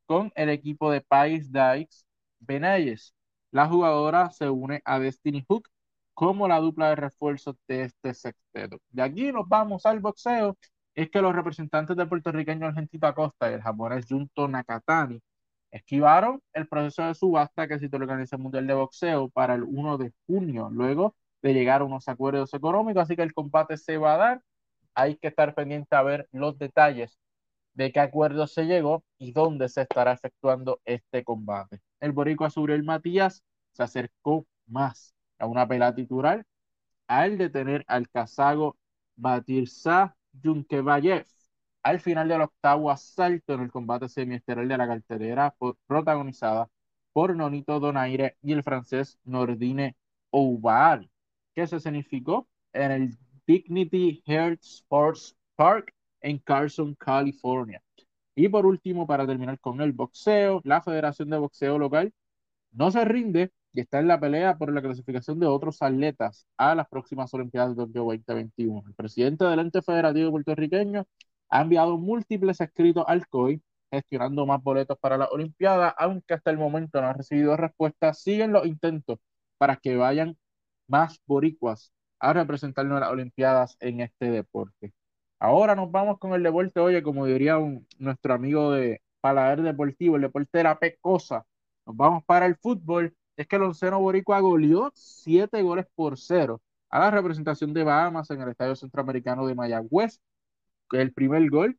con 0.05 0.31
el 0.35 0.49
equipo 0.49 0.91
de 0.91 1.01
Pais 1.01 1.51
Dykes 1.51 2.05
Benayes. 2.39 3.15
La 3.51 3.67
jugadora 3.67 4.31
se 4.31 4.49
une 4.49 4.81
a 4.85 4.99
Destiny 4.99 5.45
Hook 5.47 5.69
como 6.13 6.47
la 6.47 6.59
dupla 6.59 6.89
de 6.89 6.95
refuerzos 6.95 7.55
de 7.67 7.83
este 7.83 8.13
sexteto. 8.13 8.79
De 8.89 9.03
aquí 9.03 9.31
nos 9.31 9.47
vamos 9.47 9.85
al 9.85 9.99
boxeo 9.99 10.57
es 10.95 11.09
que 11.09 11.21
los 11.21 11.35
representantes 11.35 11.95
del 11.97 12.07
puertorriqueño 12.09 12.67
Argentito 12.67 13.07
Acosta 13.07 13.49
y 13.49 13.55
el 13.55 13.61
japonés 13.61 14.05
Junto 14.07 14.47
Nakatani 14.47 15.21
esquivaron 15.71 16.41
el 16.53 16.67
proceso 16.67 17.03
de 17.03 17.15
subasta 17.15 17.67
que 17.67 17.79
citó 17.79 17.97
la 17.97 18.05
Organización 18.05 18.41
Mundial 18.41 18.67
de 18.67 18.73
Boxeo 18.75 19.29
para 19.29 19.55
el 19.55 19.63
1 19.63 19.97
de 19.97 20.13
junio, 20.27 20.69
luego 20.71 21.15
de 21.41 21.53
llegar 21.53 21.81
a 21.81 21.85
unos 21.85 22.07
acuerdos 22.07 22.53
económicos, 22.53 23.03
así 23.03 23.15
que 23.15 23.23
el 23.23 23.33
combate 23.33 23.77
se 23.77 23.97
va 23.97 24.13
a 24.15 24.17
dar. 24.17 24.41
Hay 24.95 25.15
que 25.17 25.27
estar 25.27 25.55
pendiente 25.55 25.95
a 25.95 26.03
ver 26.03 26.27
los 26.31 26.57
detalles 26.57 27.19
de 27.73 27.91
qué 27.91 27.99
acuerdo 27.99 28.47
se 28.47 28.65
llegó 28.65 29.03
y 29.17 29.31
dónde 29.31 29.69
se 29.69 29.81
estará 29.81 30.13
efectuando 30.13 30.81
este 30.85 31.23
combate. 31.23 31.81
El 31.99 32.11
boricua 32.11 32.49
el 32.69 32.83
Matías 32.83 33.43
se 33.71 33.83
acercó 33.83 34.45
más 34.67 35.15
a 35.39 35.47
una 35.47 35.67
pelea 35.67 35.95
titular 35.95 36.45
al 37.07 37.37
detener 37.37 37.83
al 37.87 38.09
Kazago 38.09 38.77
Batirza 39.15 40.15
Yunkevayev 40.33 41.25
al 41.83 41.99
final 41.99 42.29
del 42.29 42.41
octavo 42.41 42.89
asalto 42.89 43.53
en 43.53 43.61
el 43.61 43.71
combate 43.71 44.07
semiesteral 44.07 44.67
de 44.67 44.77
la 44.77 44.87
cartelera 44.87 45.53
protagonizada 45.85 46.69
por 47.11 47.35
Nonito 47.35 47.79
Donaire 47.79 48.37
y 48.41 48.53
el 48.53 48.63
francés 48.63 49.19
Nordine 49.25 49.95
Oval, 50.31 51.11
que 51.53 51.67
se 51.67 51.79
significó 51.79 52.47
en 52.71 52.91
el 52.91 53.17
Dignity 53.47 54.21
Health 54.25 54.61
Sports 54.63 55.35
Park 55.55 55.93
en 56.21 56.39
Carson, 56.39 56.95
California. 56.95 57.81
Y 58.35 58.49
por 58.49 58.65
último, 58.65 59.05
para 59.05 59.27
terminar 59.27 59.59
con 59.59 59.81
el 59.81 59.91
boxeo, 59.93 60.61
la 60.63 60.81
Federación 60.81 61.29
de 61.29 61.37
Boxeo 61.37 61.77
Local 61.77 62.13
no 62.71 62.91
se 62.91 63.05
rinde 63.05 63.51
y 63.73 63.81
está 63.81 63.99
en 63.99 64.07
la 64.07 64.19
pelea 64.19 64.57
por 64.57 64.71
la 64.73 64.81
clasificación 64.81 65.39
de 65.39 65.47
otros 65.47 65.81
atletas 65.81 66.47
a 66.57 66.75
las 66.75 66.87
próximas 66.87 67.33
Olimpiadas 67.33 67.75
de 67.75 67.83
Tokio 67.83 68.03
2021. 68.03 68.83
El 68.87 68.93
presidente 68.95 69.45
del 69.45 69.59
ente 69.59 69.81
federativo 69.81 70.31
puertorriqueño 70.31 71.05
ha 71.49 71.61
enviado 71.61 71.97
múltiples 71.97 72.61
escritos 72.61 73.03
al 73.07 73.27
COI 73.27 73.61
gestionando 73.91 74.45
más 74.45 74.61
boletos 74.63 74.97
para 74.99 75.17
la 75.17 75.25
Olimpiada, 75.25 75.89
aunque 75.89 76.33
hasta 76.33 76.49
el 76.51 76.57
momento 76.57 76.99
no 77.01 77.07
ha 77.07 77.13
recibido 77.13 77.55
respuesta. 77.57 78.13
Siguen 78.13 78.51
los 78.51 78.65
intentos 78.65 79.19
para 79.57 79.75
que 79.77 79.95
vayan 79.95 80.37
más 80.87 81.19
boricuas 81.27 81.93
a 82.23 82.33
representarnos 82.33 82.95
en 82.95 83.01
las 83.01 83.11
Olimpiadas 83.11 83.77
en 83.81 83.99
este 83.99 84.31
deporte. 84.31 84.93
Ahora 85.39 85.75
nos 85.75 85.91
vamos 85.91 86.19
con 86.19 86.33
el 86.33 86.41
deporte, 86.41 86.79
oye, 86.79 87.03
como 87.03 87.25
diría 87.25 87.57
nuestro 87.99 88.33
amigo 88.33 88.71
de 88.71 89.01
Paladar 89.19 89.61
Deportivo, 89.61 90.15
el 90.15 90.21
deporte 90.23 90.57
de 90.59 90.63
la 90.63 90.79
pecosa. 90.79 91.45
Nos 91.85 91.97
vamos 91.97 92.23
para 92.23 92.45
el 92.45 92.55
fútbol 92.55 93.13
es 93.35 93.47
que 93.47 93.57
el 93.57 93.63
onceno 93.63 93.99
boricua 93.99 94.39
goleó 94.39 94.91
siete 94.95 95.61
goles 95.63 95.85
por 95.95 96.17
cero 96.17 96.61
a 96.89 96.99
la 96.99 97.11
representación 97.11 97.73
de 97.73 97.83
Bahamas 97.83 98.29
en 98.29 98.41
el 98.41 98.49
Estadio 98.49 98.75
Centroamericano 98.75 99.45
de 99.45 99.55
Mayagüez. 99.55 100.21
El 100.91 101.11
primer 101.11 101.49
gol 101.49 101.77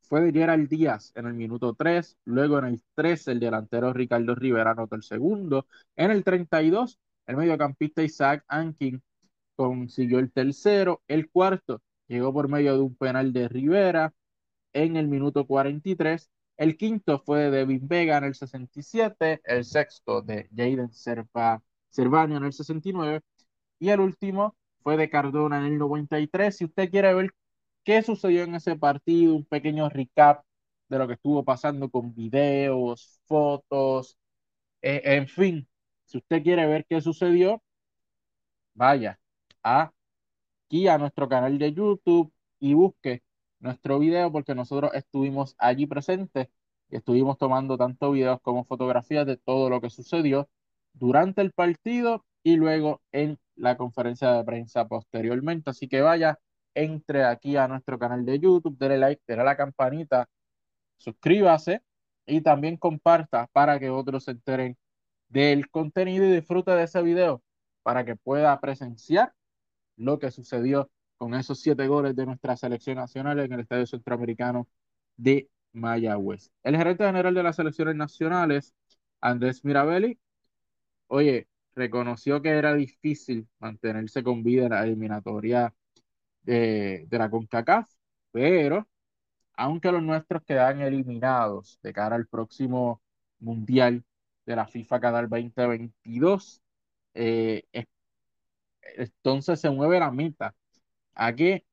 fue 0.00 0.22
de 0.22 0.32
Gerald 0.32 0.68
Díaz 0.70 1.12
en 1.16 1.26
el 1.26 1.34
minuto 1.34 1.74
3, 1.74 2.16
luego 2.24 2.58
en 2.60 2.64
el 2.66 2.82
3 2.94 3.28
el 3.28 3.40
delantero 3.40 3.92
Ricardo 3.92 4.34
Rivera 4.34 4.70
anotó 4.70 4.96
el 4.96 5.02
segundo, 5.02 5.66
en 5.96 6.10
el 6.12 6.24
32 6.24 6.98
el 7.26 7.36
mediocampista 7.36 8.02
Isaac 8.02 8.44
Ankin 8.48 9.02
consiguió 9.68 10.18
el 10.18 10.32
tercero, 10.32 11.02
el 11.08 11.30
cuarto 11.30 11.82
llegó 12.08 12.32
por 12.32 12.48
medio 12.48 12.74
de 12.74 12.80
un 12.82 12.96
penal 12.96 13.32
de 13.32 13.48
Rivera 13.48 14.14
en 14.72 14.96
el 14.96 15.08
minuto 15.08 15.46
43 15.46 16.30
el 16.60 16.76
quinto 16.76 17.18
fue 17.18 17.40
de 17.40 17.50
Devin 17.50 17.88
Vega 17.88 18.18
en 18.18 18.24
el 18.24 18.34
67, 18.34 19.40
el 19.44 19.64
sexto 19.64 20.20
de 20.20 20.46
Jaden 20.54 20.90
Cervania 20.92 22.36
en 22.36 22.44
el 22.44 22.52
69 22.52 23.22
y 23.78 23.88
el 23.90 24.00
último 24.00 24.56
fue 24.82 24.98
de 24.98 25.08
Cardona 25.10 25.58
en 25.58 25.64
el 25.72 25.78
93. 25.78 26.54
Si 26.56 26.66
usted 26.66 26.90
quiere 26.90 27.14
ver 27.14 27.30
qué 27.84 28.02
sucedió 28.02 28.44
en 28.44 28.56
ese 28.56 28.76
partido, 28.76 29.34
un 29.36 29.46
pequeño 29.46 29.88
recap 29.88 30.44
de 30.88 30.98
lo 30.98 31.06
que 31.06 31.14
estuvo 31.14 31.44
pasando 31.44 31.88
con 31.90 32.14
videos, 32.14 33.20
fotos, 33.26 34.18
eh, 34.82 35.02
en 35.04 35.28
fin, 35.28 35.68
si 36.04 36.18
usted 36.18 36.42
quiere 36.42 36.66
ver 36.66 36.86
qué 36.88 37.00
sucedió, 37.00 37.62
vaya 38.74 39.18
aquí 39.62 40.88
a 40.88 40.98
nuestro 40.98 41.28
canal 41.28 41.58
de 41.58 41.72
YouTube 41.72 42.32
y 42.58 42.74
busque 42.74 43.22
nuestro 43.58 43.98
video 43.98 44.32
porque 44.32 44.54
nosotros 44.54 44.92
estuvimos 44.94 45.54
allí 45.58 45.86
presentes 45.86 46.48
y 46.90 46.96
estuvimos 46.96 47.38
tomando 47.38 47.76
tanto 47.78 48.12
videos 48.12 48.40
como 48.42 48.64
fotografías 48.64 49.26
de 49.26 49.36
todo 49.36 49.70
lo 49.70 49.80
que 49.80 49.90
sucedió 49.90 50.48
durante 50.92 51.42
el 51.42 51.52
partido 51.52 52.24
y 52.42 52.56
luego 52.56 53.00
en 53.12 53.38
la 53.56 53.76
conferencia 53.76 54.32
de 54.32 54.44
prensa 54.44 54.88
posteriormente. 54.88 55.70
Así 55.70 55.88
que 55.88 56.00
vaya, 56.00 56.38
entre 56.74 57.24
aquí 57.24 57.56
a 57.56 57.68
nuestro 57.68 57.98
canal 57.98 58.24
de 58.24 58.38
YouTube, 58.38 58.78
dele 58.78 58.98
like, 58.98 59.22
dele 59.26 59.42
a 59.42 59.44
la 59.44 59.56
campanita 59.56 60.28
suscríbase 61.00 61.82
y 62.26 62.42
también 62.42 62.76
comparta 62.76 63.48
para 63.52 63.78
que 63.78 63.90
otros 63.90 64.24
se 64.24 64.32
enteren 64.32 64.76
del 65.28 65.70
contenido 65.70 66.24
y 66.24 66.32
disfrute 66.32 66.72
de 66.72 66.84
ese 66.84 67.02
video 67.02 67.42
para 67.82 68.04
que 68.04 68.16
pueda 68.16 68.58
presenciar 68.60 69.32
lo 70.00 70.18
que 70.18 70.30
sucedió 70.30 70.90
con 71.18 71.34
esos 71.34 71.60
siete 71.60 71.86
goles 71.86 72.16
de 72.16 72.26
nuestra 72.26 72.56
selección 72.56 72.96
nacional 72.96 73.38
en 73.40 73.52
el 73.52 73.60
Estadio 73.60 73.86
Centroamericano 73.86 74.66
de 75.16 75.50
Mayagüez. 75.72 76.50
El 76.62 76.76
gerente 76.76 77.04
general 77.04 77.34
de 77.34 77.42
las 77.42 77.56
selecciones 77.56 77.94
nacionales, 77.96 78.74
Andrés 79.20 79.64
Mirabelli, 79.64 80.18
oye, 81.08 81.48
reconoció 81.74 82.40
que 82.42 82.50
era 82.50 82.74
difícil 82.74 83.46
mantenerse 83.58 84.22
con 84.22 84.42
vida 84.42 84.64
en 84.64 84.70
la 84.70 84.84
eliminatoria 84.84 85.74
de, 86.42 87.06
la 87.10 87.30
CONCACAF, 87.30 87.88
pero 88.32 88.88
aunque 89.54 89.92
los 89.92 90.02
nuestros 90.02 90.42
quedan 90.44 90.80
eliminados 90.80 91.78
de 91.82 91.92
cara 91.92 92.16
al 92.16 92.26
próximo 92.26 93.02
Mundial 93.38 94.04
de 94.46 94.56
la 94.56 94.66
FIFA 94.66 95.00
Qatar 95.00 95.28
2022, 95.28 96.62
eh, 97.14 97.64
entonces 98.96 99.60
se 99.60 99.70
mueve 99.70 100.00
la 100.00 100.10
meta 100.10 100.54
a 101.14 101.34
que 101.34 101.64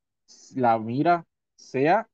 la 0.56 0.78
mira 0.80 1.26
sea 1.56 2.10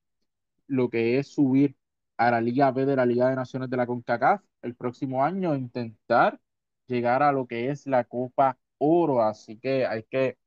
lo 0.68 0.90
que 0.90 1.20
es 1.20 1.28
subir 1.28 1.76
a 2.18 2.32
la 2.32 2.42
Liga 2.42 2.72
B 2.72 2.86
de 2.86 2.96
la 2.96 3.06
Liga 3.06 3.30
de 3.30 3.36
Naciones 3.36 3.70
de 3.70 3.78
la 3.78 3.88
CONCACAF 3.88 4.42
el 4.62 4.76
próximo 4.76 5.24
año, 5.24 5.56
intentar 5.56 6.40
llegar 6.88 7.24
a 7.24 7.32
lo 7.32 7.48
que 7.48 7.70
es 7.70 7.88
la 7.88 8.04
Copa 8.06 8.58
Oro. 8.78 9.22
Así 9.24 9.58
que 9.60 9.86
hay 9.86 10.04
que 10.04 10.38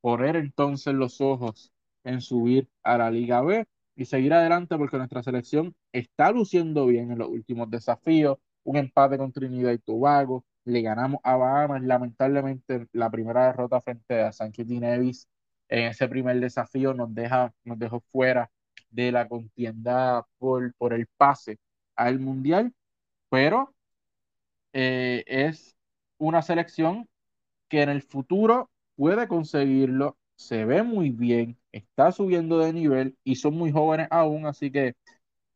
poner 0.00 0.36
entonces 0.36 0.94
los 0.94 1.20
ojos 1.20 1.72
en 2.04 2.20
subir 2.20 2.68
a 2.82 2.98
la 2.98 3.10
Liga 3.10 3.42
B 3.42 3.66
y 3.96 4.04
seguir 4.06 4.32
adelante 4.34 4.76
porque 4.76 4.96
nuestra 4.98 5.22
selección 5.22 5.74
está 5.92 6.32
luciendo 6.32 6.86
bien 6.86 7.12
en 7.12 7.18
los 7.18 7.28
últimos 7.28 7.70
desafíos. 7.70 8.38
Un 8.64 8.76
empate 8.76 9.18
con 9.18 9.32
Trinidad 9.32 9.72
y 9.72 9.78
Tobago, 9.78 10.44
le 10.64 10.82
ganamos 10.82 11.20
a 11.24 11.36
Bahamas, 11.36 11.82
lamentablemente 11.82 12.86
la 12.92 13.10
primera 13.10 13.46
derrota 13.46 13.80
frente 13.80 14.20
a 14.22 14.32
San 14.32 14.52
Kitts 14.52 14.70
Nevis 14.70 15.28
en 15.68 15.86
ese 15.86 16.08
primer 16.08 16.38
desafío 16.40 16.94
nos 16.94 17.14
deja, 17.14 17.54
nos 17.64 17.78
dejó 17.78 18.00
fuera 18.12 18.50
de 18.90 19.10
la 19.12 19.28
contienda 19.28 20.26
por, 20.38 20.74
por 20.74 20.92
el 20.92 21.06
pase 21.16 21.58
al 21.96 22.18
Mundial, 22.20 22.74
pero 23.30 23.74
eh, 24.72 25.24
es 25.26 25.76
una 26.18 26.42
selección 26.42 27.08
que 27.68 27.82
en 27.82 27.88
el 27.90 28.02
futuro 28.02 28.70
puede 28.96 29.28
conseguirlo, 29.28 30.18
se 30.36 30.64
ve 30.64 30.82
muy 30.82 31.10
bien, 31.10 31.58
está 31.72 32.12
subiendo 32.12 32.58
de 32.58 32.72
nivel 32.72 33.16
y 33.24 33.36
son 33.36 33.54
muy 33.54 33.72
jóvenes 33.72 34.08
aún, 34.10 34.46
así 34.46 34.70
que 34.70 34.94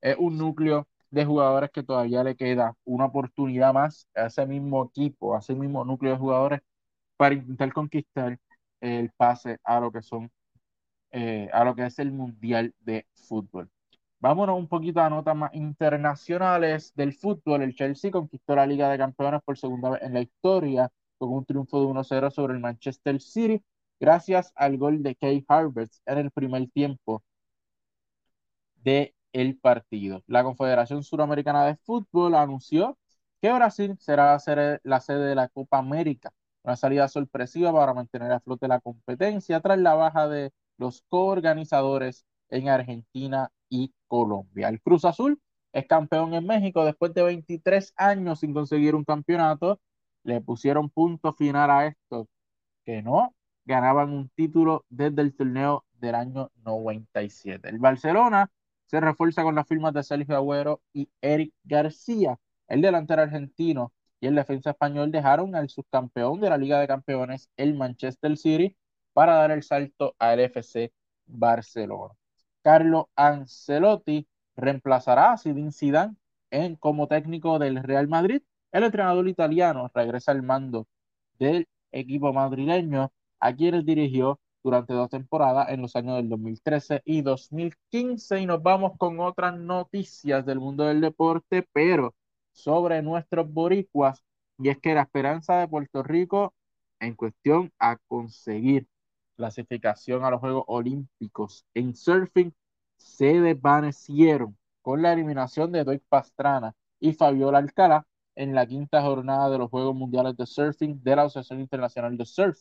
es 0.01 0.17
un 0.19 0.39
núcleo 0.39 0.89
de 1.11 1.25
jugadores 1.25 1.71
que 1.71 1.83
todavía 1.83 2.25
le 2.25 2.37
queda 2.37 2.75
una 2.85 3.07
oportunidad 3.07 3.73
más 3.75 4.09
a 4.15 4.27
ese 4.27 4.47
mismo 4.47 4.85
equipo, 4.87 5.37
a 5.37 5.41
ese 5.41 5.55
mismo 5.55 5.85
núcleo 5.85 6.13
de 6.13 6.19
jugadores 6.19 6.61
para 7.17 7.35
intentar 7.35 7.73
conquistar 7.73 8.39
el 8.81 9.11
pase 9.17 9.59
a 9.65 9.81
lo 9.81 9.93
que 9.93 10.03
son 10.03 10.31
eh, 11.13 11.49
a 11.53 11.65
lo 11.65 11.75
que 11.75 11.87
es 11.87 11.99
el 11.99 12.13
Mundial 12.13 12.75
de 12.81 13.07
Fútbol. 13.15 13.71
Vámonos 14.21 14.59
un 14.59 14.69
poquito 14.69 15.01
a 15.01 15.11
notas 15.11 15.37
más 15.37 15.55
internacionales 15.55 16.93
del 16.95 17.15
fútbol. 17.15 17.63
El 17.63 17.75
Chelsea 17.75 18.11
conquistó 18.11 18.57
la 18.57 18.67
Liga 18.67 18.91
de 18.91 18.99
Campeones 18.99 19.43
por 19.45 19.59
segunda 19.59 19.91
vez 19.91 20.03
en 20.03 20.15
la 20.15 20.21
historia 20.23 20.91
con 21.19 21.33
un 21.33 21.45
triunfo 21.45 21.81
de 21.81 21.87
1-0 21.87 22.31
sobre 22.31 22.55
el 22.55 22.61
Manchester 22.61 23.21
City 23.21 23.63
gracias 24.01 24.53
al 24.57 24.77
gol 24.79 25.03
de 25.03 25.15
Kay 25.17 25.45
Harvest 25.49 26.03
en 26.07 26.19
el 26.19 26.31
primer 26.31 26.69
tiempo 26.71 27.23
de 28.77 29.15
el 29.37 29.59
partido. 29.59 30.23
La 30.27 30.43
Confederación 30.45 31.03
Suramericana 31.03 31.67
de 31.67 31.77
Fútbol 31.77 32.35
anunció 32.37 32.97
que 33.43 33.53
Brasil 33.53 33.95
será 33.99 34.33
la 34.83 35.01
sede, 35.01 35.25
de 35.27 35.35
la 35.35 35.49
Copa 35.49 35.77
América, 35.79 36.33
una 36.63 36.75
salida 36.77 37.07
sorpresiva 37.07 37.71
para 37.73 37.93
mantener 37.93 38.33
a 38.33 38.41
flote 38.41 38.67
la 38.67 38.81
competencia 38.81 39.61
tras 39.61 39.79
la 39.79 39.95
baja 39.95 40.27
de 40.29 40.53
los 40.79 41.03
coorganizadores 41.09 42.25
en 42.49 42.71
Argentina 42.71 43.51
y 43.69 43.93
Colombia. 44.07 44.69
El 44.71 44.81
Cruz 44.81 45.05
Azul 45.05 45.39
es 45.73 45.87
campeón 45.87 46.33
en 46.33 46.47
México 46.47 46.85
después 46.87 47.13
de 47.13 47.23
23 47.23 47.93
años 47.97 48.41
sin 48.41 48.55
conseguir 48.55 48.95
un 48.95 49.05
campeonato. 49.05 49.81
Le 50.25 50.41
pusieron 50.41 50.89
punto 50.89 51.35
final 51.35 51.71
a 51.71 51.87
esto, 51.89 52.27
que 52.87 53.03
no 53.03 53.35
ganaban 53.67 54.13
un 54.15 54.31
título 54.31 54.87
desde 54.89 55.21
el 55.23 55.37
torneo 55.37 55.85
del 55.93 56.15
año 56.15 56.51
97. 56.65 57.69
El 57.69 57.79
Barcelona 57.79 58.51
se 58.87 59.01
refuerza 59.01 59.43
con 59.43 59.55
las 59.55 59.67
firmas 59.67 59.93
de 59.95 60.03
Sergio 60.03 60.37
Agüero 60.37 60.83
y 60.93 61.09
Eric 61.21 61.53
García. 61.65 62.39
El 62.69 62.83
delantero 62.83 63.23
argentino 63.23 63.93
y 64.21 64.27
el 64.27 64.35
defensa 64.35 64.71
español 64.71 65.11
dejaron 65.13 65.55
al 65.55 65.69
subcampeón 65.69 66.41
de 66.41 66.51
la 66.51 66.59
Liga 66.59 66.81
de 66.81 66.89
Campeones, 66.89 67.51
el 67.57 67.75
Manchester 67.75 68.37
City, 68.37 68.77
para 69.13 69.35
dar 69.35 69.51
el 69.51 69.63
salto 69.63 70.15
al 70.19 70.41
FC 70.41 70.93
Barcelona. 71.27 72.15
Carlo 72.63 73.11
Ancelotti 73.17 74.27
reemplazará 74.57 75.33
a 75.33 75.39
Zinedine 75.39 75.73
Zidane 75.73 76.17
en, 76.51 76.77
como 76.77 77.09
técnico 77.09 77.59
del 77.59 77.83
Real 77.83 78.09
Madrid. 78.09 78.43
El 78.73 78.85
entrenador 78.85 79.29
italiano 79.29 79.91
regresa 79.95 80.33
al 80.33 80.43
mando 80.43 80.89
del 81.39 81.69
equipo 81.93 82.33
madrileño, 82.33 83.13
a 83.41 83.55
quienes 83.55 83.85
dirigió 83.85 84.41
durante 84.67 84.95
dos 84.95 85.11
temporadas 85.11 85.69
en 85.71 85.81
los 85.81 85.95
años 85.95 86.17
del 86.17 86.29
2013 86.29 87.01
y 87.05 87.23
2015. 87.23 88.41
Y 88.41 88.47
nos 88.47 88.61
vamos 88.63 88.95
con 88.99 89.21
otras 89.21 89.57
noticias 89.57 90.45
del 90.45 90.59
mundo 90.59 90.83
del 90.85 91.01
deporte, 91.01 91.65
pero 91.73 92.15
sobre 92.53 93.01
nuestros 93.01 93.49
boricuas. 93.53 94.25
Y 94.59 94.69
es 94.71 94.79
que 94.79 94.95
la 94.95 95.03
esperanza 95.03 95.59
de 95.61 95.69
Puerto 95.69 96.03
Rico 96.03 96.53
en 96.99 97.15
cuestión 97.15 97.73
a 97.79 97.97
conseguir 98.09 98.89
clasificación 99.37 100.25
a 100.25 100.31
los 100.31 100.41
Juegos 100.41 100.65
Olímpicos 100.67 101.65
en 101.75 101.95
surfing 101.95 102.53
se 102.97 103.41
desvanecieron 103.41 104.57
con 104.83 105.01
la 105.03 105.13
eliminación 105.13 105.71
de 105.71 105.85
Doig 105.85 106.03
Pastrana 106.09 106.75
y 106.99 107.13
Fabiola 107.13 107.59
Alcalá 107.59 108.05
en 108.35 108.55
la 108.55 108.67
quinta 108.67 109.01
jornada 109.03 109.49
de 109.49 109.59
los 109.59 109.71
Juegos 109.71 109.95
Mundiales 109.95 110.37
de 110.37 110.47
Surfing 110.47 111.03
de 111.05 111.17
la 111.17 111.23
Asociación 111.23 111.61
Internacional 111.61 112.17
de 112.17 112.25
Surf, 112.25 112.59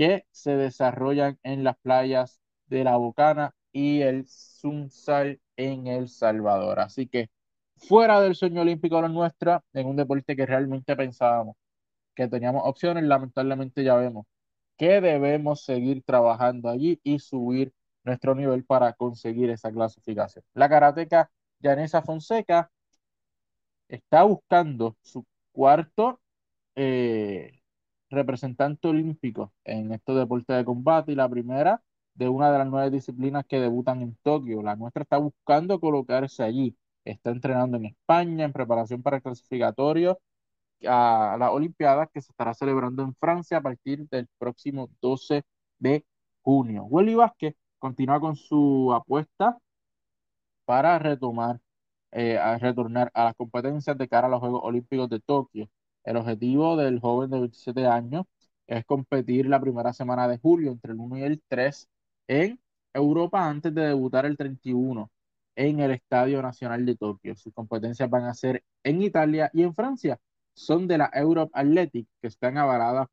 que 0.00 0.24
se 0.30 0.56
desarrollan 0.56 1.38
en 1.42 1.62
las 1.62 1.76
playas 1.76 2.40
de 2.68 2.84
La 2.84 2.96
Bocana 2.96 3.54
y 3.70 4.00
el 4.00 4.26
Sunsal 4.26 5.40
en 5.58 5.88
El 5.88 6.08
Salvador. 6.08 6.80
Así 6.80 7.06
que 7.06 7.28
fuera 7.76 8.18
del 8.22 8.34
sueño 8.34 8.62
olímpico 8.62 8.96
de 8.96 9.02
la 9.02 9.08
nuestra, 9.08 9.62
en 9.74 9.86
un 9.86 9.96
deporte 9.96 10.34
que 10.36 10.46
realmente 10.46 10.96
pensábamos 10.96 11.56
que 12.14 12.28
teníamos 12.28 12.62
opciones, 12.64 13.04
lamentablemente 13.04 13.84
ya 13.84 13.96
vemos 13.96 14.26
que 14.78 15.02
debemos 15.02 15.64
seguir 15.64 16.02
trabajando 16.04 16.70
allí 16.70 16.98
y 17.04 17.18
subir 17.18 17.74
nuestro 18.04 18.34
nivel 18.34 18.64
para 18.64 18.94
conseguir 18.94 19.50
esa 19.50 19.70
clasificación. 19.70 20.42
La 20.54 20.70
karateca 20.70 21.30
Yanesa 21.60 22.00
Fonseca 22.00 22.70
está 23.88 24.22
buscando 24.22 24.96
su 25.02 25.26
cuarto 25.52 26.20
eh, 26.74 27.59
representante 28.10 28.88
olímpico 28.88 29.52
en 29.64 29.92
estos 29.92 30.18
deportes 30.18 30.56
de 30.56 30.64
combate 30.64 31.12
y 31.12 31.14
la 31.14 31.28
primera 31.28 31.82
de 32.14 32.28
una 32.28 32.52
de 32.52 32.58
las 32.58 32.68
nueve 32.68 32.90
disciplinas 32.90 33.44
que 33.46 33.60
debutan 33.60 34.02
en 34.02 34.16
Tokio. 34.22 34.62
La 34.62 34.76
nuestra 34.76 35.02
está 35.02 35.18
buscando 35.18 35.80
colocarse 35.80 36.42
allí. 36.42 36.76
Está 37.04 37.30
entrenando 37.30 37.76
en 37.78 37.86
España 37.86 38.44
en 38.44 38.52
preparación 38.52 39.02
para 39.02 39.16
el 39.16 39.22
clasificatorio 39.22 40.20
a 40.86 41.36
las 41.38 41.50
Olimpiadas 41.50 42.08
que 42.12 42.20
se 42.20 42.32
estará 42.32 42.54
celebrando 42.54 43.02
en 43.02 43.14
Francia 43.14 43.58
a 43.58 43.62
partir 43.62 44.08
del 44.08 44.28
próximo 44.38 44.90
12 45.00 45.44
de 45.78 46.04
junio. 46.42 46.84
Willy 46.84 47.14
Vázquez 47.14 47.54
continúa 47.78 48.20
con 48.20 48.36
su 48.36 48.92
apuesta 48.92 49.58
para 50.64 50.98
retomar, 50.98 51.60
eh, 52.12 52.38
retornar 52.60 53.10
a 53.14 53.24
las 53.24 53.34
competencias 53.36 53.96
de 53.98 54.08
cara 54.08 54.26
a 54.28 54.30
los 54.30 54.40
Juegos 54.40 54.60
Olímpicos 54.64 55.08
de 55.10 55.20
Tokio. 55.20 55.68
El 56.04 56.16
objetivo 56.16 56.76
del 56.76 57.00
joven 57.00 57.30
de 57.30 57.38
27 57.40 57.86
años 57.86 58.26
es 58.66 58.84
competir 58.84 59.46
la 59.46 59.60
primera 59.60 59.92
semana 59.92 60.28
de 60.28 60.38
julio, 60.38 60.70
entre 60.72 60.92
el 60.92 61.00
1 61.00 61.18
y 61.18 61.22
el 61.22 61.42
3, 61.48 61.88
en 62.28 62.60
Europa 62.94 63.46
antes 63.48 63.74
de 63.74 63.82
debutar 63.88 64.26
el 64.26 64.36
31 64.36 65.10
en 65.56 65.80
el 65.80 65.90
Estadio 65.92 66.40
Nacional 66.42 66.86
de 66.86 66.96
Tokio. 66.96 67.36
Sus 67.36 67.52
competencias 67.52 68.08
van 68.08 68.24
a 68.24 68.34
ser 68.34 68.64
en 68.84 69.02
Italia 69.02 69.50
y 69.52 69.62
en 69.62 69.74
Francia 69.74 70.18
son 70.54 70.86
de 70.88 70.98
la 70.98 71.10
Europe 71.14 71.52
Athletic, 71.54 72.06
que 72.20 72.28
están 72.28 72.58
avaladas, 72.58 73.08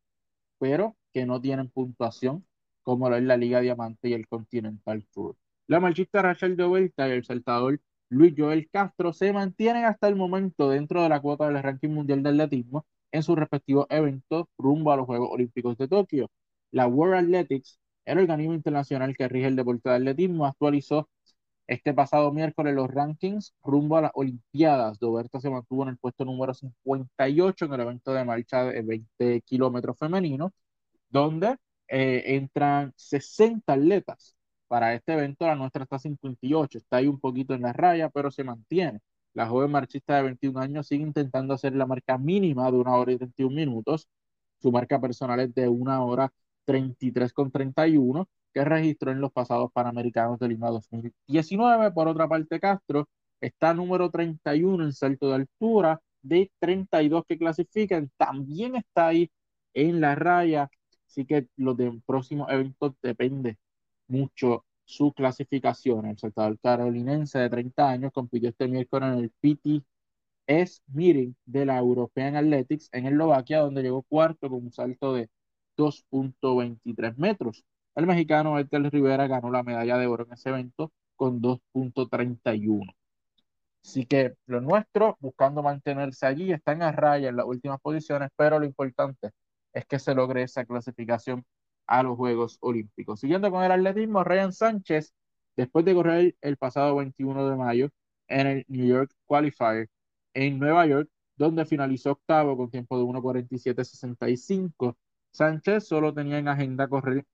pero 0.59 0.95
que 1.13 1.25
no 1.25 1.41
tienen 1.41 1.69
puntuación, 1.69 2.45
como 2.83 3.09
lo 3.09 3.17
es 3.17 3.23
la 3.23 3.37
Liga 3.37 3.61
Diamante 3.61 4.09
y 4.09 4.13
el 4.13 4.27
Continental 4.27 5.05
Tour. 5.13 5.35
La 5.67 5.79
marchista 5.79 6.21
Rachel 6.21 6.55
de 6.55 6.65
Vuelta 6.65 7.07
y 7.07 7.11
el 7.11 7.25
saltador 7.25 7.81
Luis 8.09 8.33
Joel 8.37 8.69
Castro 8.71 9.13
se 9.13 9.33
mantienen 9.33 9.85
hasta 9.85 10.07
el 10.07 10.15
momento 10.15 10.69
dentro 10.69 11.01
de 11.03 11.09
la 11.09 11.21
cuota 11.21 11.47
del 11.47 11.61
ranking 11.61 11.89
mundial 11.89 12.23
de 12.23 12.29
atletismo 12.29 12.85
en 13.11 13.23
sus 13.23 13.37
respectivos 13.37 13.85
eventos 13.89 14.45
rumbo 14.57 14.91
a 14.91 14.97
los 14.97 15.05
Juegos 15.05 15.29
Olímpicos 15.31 15.77
de 15.77 15.87
Tokio. 15.87 16.29
La 16.71 16.87
World 16.87 17.15
Athletics, 17.15 17.79
el 18.05 18.19
organismo 18.19 18.53
internacional 18.53 19.15
que 19.15 19.27
rige 19.27 19.47
el 19.47 19.55
deporte 19.55 19.89
de 19.89 19.95
atletismo, 19.95 20.45
actualizó 20.45 21.09
Este 21.67 21.93
pasado 21.93 22.31
miércoles 22.33 22.75
los 22.75 22.89
rankings 22.89 23.53
rumbo 23.63 23.97
a 23.97 24.01
las 24.03 24.11
Olimpiadas. 24.15 24.99
Doberta 24.99 25.39
se 25.41 25.49
mantuvo 25.49 25.83
en 25.83 25.89
el 25.89 25.97
puesto 25.97 26.25
número 26.25 26.53
58 26.53 27.65
en 27.65 27.73
el 27.73 27.81
evento 27.81 28.13
de 28.13 28.25
marcha 28.25 28.65
de 28.65 28.81
20 28.83 29.41
kilómetros 29.43 29.97
femenino, 29.99 30.53
donde 31.09 31.57
eh, 31.89 32.23
entran 32.27 32.93
60 32.97 33.73
atletas. 33.73 34.36
Para 34.67 34.93
este 34.93 35.13
evento 35.13 35.45
la 35.47 35.55
nuestra 35.55 35.83
está 35.83 35.99
58, 35.99 36.77
está 36.77 36.97
ahí 36.97 37.07
un 37.07 37.19
poquito 37.19 37.53
en 37.53 37.61
la 37.61 37.73
raya, 37.73 38.09
pero 38.09 38.31
se 38.31 38.43
mantiene. 38.43 38.99
La 39.33 39.47
joven 39.47 39.71
marchista 39.71 40.17
de 40.17 40.23
21 40.23 40.59
años 40.59 40.87
sigue 40.87 41.03
intentando 41.03 41.53
hacer 41.53 41.75
la 41.75 41.85
marca 41.85 42.17
mínima 42.17 42.69
de 42.71 42.77
una 42.77 42.95
hora 42.95 43.11
y 43.13 43.17
31 43.17 43.55
minutos. 43.55 44.07
Su 44.59 44.71
marca 44.71 44.99
personal 44.99 45.39
es 45.39 45.53
de 45.53 45.67
una 45.69 46.03
hora 46.03 46.31
33 46.65 47.31
con 47.33 47.51
31 47.51 48.27
que 48.53 48.63
registró 48.65 49.11
en 49.11 49.21
los 49.21 49.31
pasados 49.31 49.71
Panamericanos 49.71 50.39
de 50.39 50.49
Lima 50.49 50.69
2019. 50.69 51.91
Por 51.91 52.07
otra 52.07 52.27
parte, 52.27 52.59
Castro 52.59 53.07
está 53.41 53.73
número 53.73 54.09
31 54.09 54.83
en 54.83 54.93
salto 54.93 55.29
de 55.29 55.35
altura, 55.35 56.01
de 56.21 56.51
32 56.59 57.23
que 57.27 57.37
clasifican, 57.37 58.09
también 58.17 58.75
está 58.75 59.07
ahí 59.07 59.29
en 59.73 60.01
la 60.01 60.15
raya, 60.15 60.69
así 61.07 61.25
que 61.25 61.47
los 61.55 61.77
de 61.77 62.01
próximos 62.05 62.49
eventos 62.51 62.93
depende 63.01 63.57
mucho 64.07 64.65
su 64.85 65.13
clasificación. 65.13 66.05
El 66.05 66.17
saltador 66.17 66.57
carolinense 66.59 67.39
de 67.39 67.49
30 67.49 67.89
años 67.89 68.11
compitió 68.13 68.49
este 68.49 68.67
miércoles 68.67 69.09
en 69.09 69.19
el 69.19 69.31
PTS 69.41 70.81
Meeting 70.87 71.33
de 71.45 71.65
la 71.65 71.77
European 71.77 72.35
Athletics 72.35 72.89
en 72.93 73.07
Eslovaquia, 73.07 73.59
donde 73.59 73.83
llegó 73.83 74.03
cuarto 74.03 74.49
con 74.49 74.63
un 74.63 74.71
salto 74.71 75.13
de 75.13 75.29
2.23 75.77 77.17
metros. 77.17 77.63
El 77.95 78.07
mexicano 78.07 78.57
Héctor 78.59 78.89
Rivera 78.91 79.27
ganó 79.27 79.51
la 79.51 79.63
medalla 79.63 79.97
de 79.97 80.07
oro 80.07 80.25
en 80.25 80.33
ese 80.33 80.49
evento 80.49 80.91
con 81.15 81.41
2.31. 81.41 82.93
Así 83.83 84.05
que 84.05 84.35
lo 84.45 84.61
nuestro, 84.61 85.17
buscando 85.19 85.63
mantenerse 85.63 86.25
allí, 86.25 86.51
están 86.51 86.81
a 86.81 86.91
raya 86.91 87.29
en 87.29 87.37
las 87.37 87.45
últimas 87.45 87.79
posiciones, 87.81 88.29
pero 88.35 88.59
lo 88.59 88.65
importante 88.65 89.31
es 89.73 89.85
que 89.85 89.99
se 89.99 90.13
logre 90.13 90.43
esa 90.43 90.65
clasificación 90.65 91.45
a 91.87 92.03
los 92.03 92.17
Juegos 92.17 92.57
Olímpicos. 92.61 93.19
Siguiendo 93.19 93.49
con 93.51 93.63
el 93.63 93.71
atletismo, 93.71 94.23
Ryan 94.23 94.53
Sánchez, 94.53 95.13
después 95.55 95.85
de 95.85 95.93
correr 95.95 96.35
el 96.41 96.57
pasado 96.57 96.95
21 96.97 97.49
de 97.49 97.55
mayo 97.55 97.89
en 98.27 98.47
el 98.47 98.65
New 98.67 98.85
York 98.85 99.11
Qualifier 99.25 99.89
en 100.33 100.59
Nueva 100.59 100.85
York, 100.85 101.09
donde 101.35 101.65
finalizó 101.65 102.11
octavo 102.11 102.57
con 102.57 102.69
tiempo 102.69 102.97
de 102.97 103.05
1.47.65, 103.05 104.95
Sánchez 105.31 105.85
solo 105.87 106.13
tenía 106.13 106.37
en 106.39 106.47
agenda 106.47 106.87
correr 106.87 107.25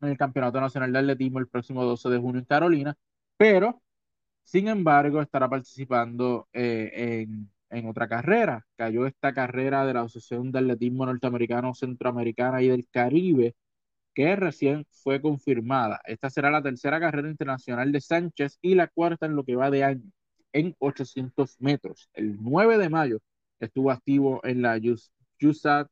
en 0.00 0.08
el 0.08 0.16
Campeonato 0.18 0.60
Nacional 0.60 0.92
de 0.92 0.98
Atletismo 1.00 1.38
el 1.38 1.48
próximo 1.48 1.84
12 1.84 2.08
de 2.10 2.18
junio 2.18 2.40
en 2.40 2.44
Carolina, 2.46 2.96
pero 3.36 3.82
sin 4.44 4.68
embargo 4.68 5.20
estará 5.20 5.48
participando 5.48 6.48
eh, 6.52 7.26
en, 7.28 7.50
en, 7.70 7.88
otra 7.88 8.08
carrera. 8.08 8.66
Cayó 8.76 9.06
esta 9.06 9.34
carrera 9.34 9.84
de 9.86 9.94
la 9.94 10.02
Asociación 10.02 10.50
de 10.52 10.60
Atletismo 10.60 11.06
Norteamericano, 11.06 11.74
Centroamericana 11.74 12.62
y 12.62 12.68
del 12.68 12.88
Caribe, 12.88 13.54
que 14.18 14.34
recién 14.34 14.84
fue 14.90 15.22
confirmada. 15.22 16.00
Esta 16.04 16.28
será 16.28 16.50
la 16.50 16.60
tercera 16.60 16.98
carrera 16.98 17.30
internacional 17.30 17.92
de 17.92 18.00
Sánchez 18.00 18.58
y 18.60 18.74
la 18.74 18.88
cuarta 18.88 19.26
en 19.26 19.36
lo 19.36 19.44
que 19.44 19.54
va 19.54 19.70
de 19.70 19.84
año, 19.84 20.10
en 20.52 20.74
800 20.80 21.60
metros. 21.60 22.10
El 22.14 22.36
9 22.42 22.78
de 22.78 22.88
mayo 22.88 23.20
estuvo 23.60 23.92
activo 23.92 24.40
en 24.42 24.62
la 24.62 24.76
USAT 25.40 25.88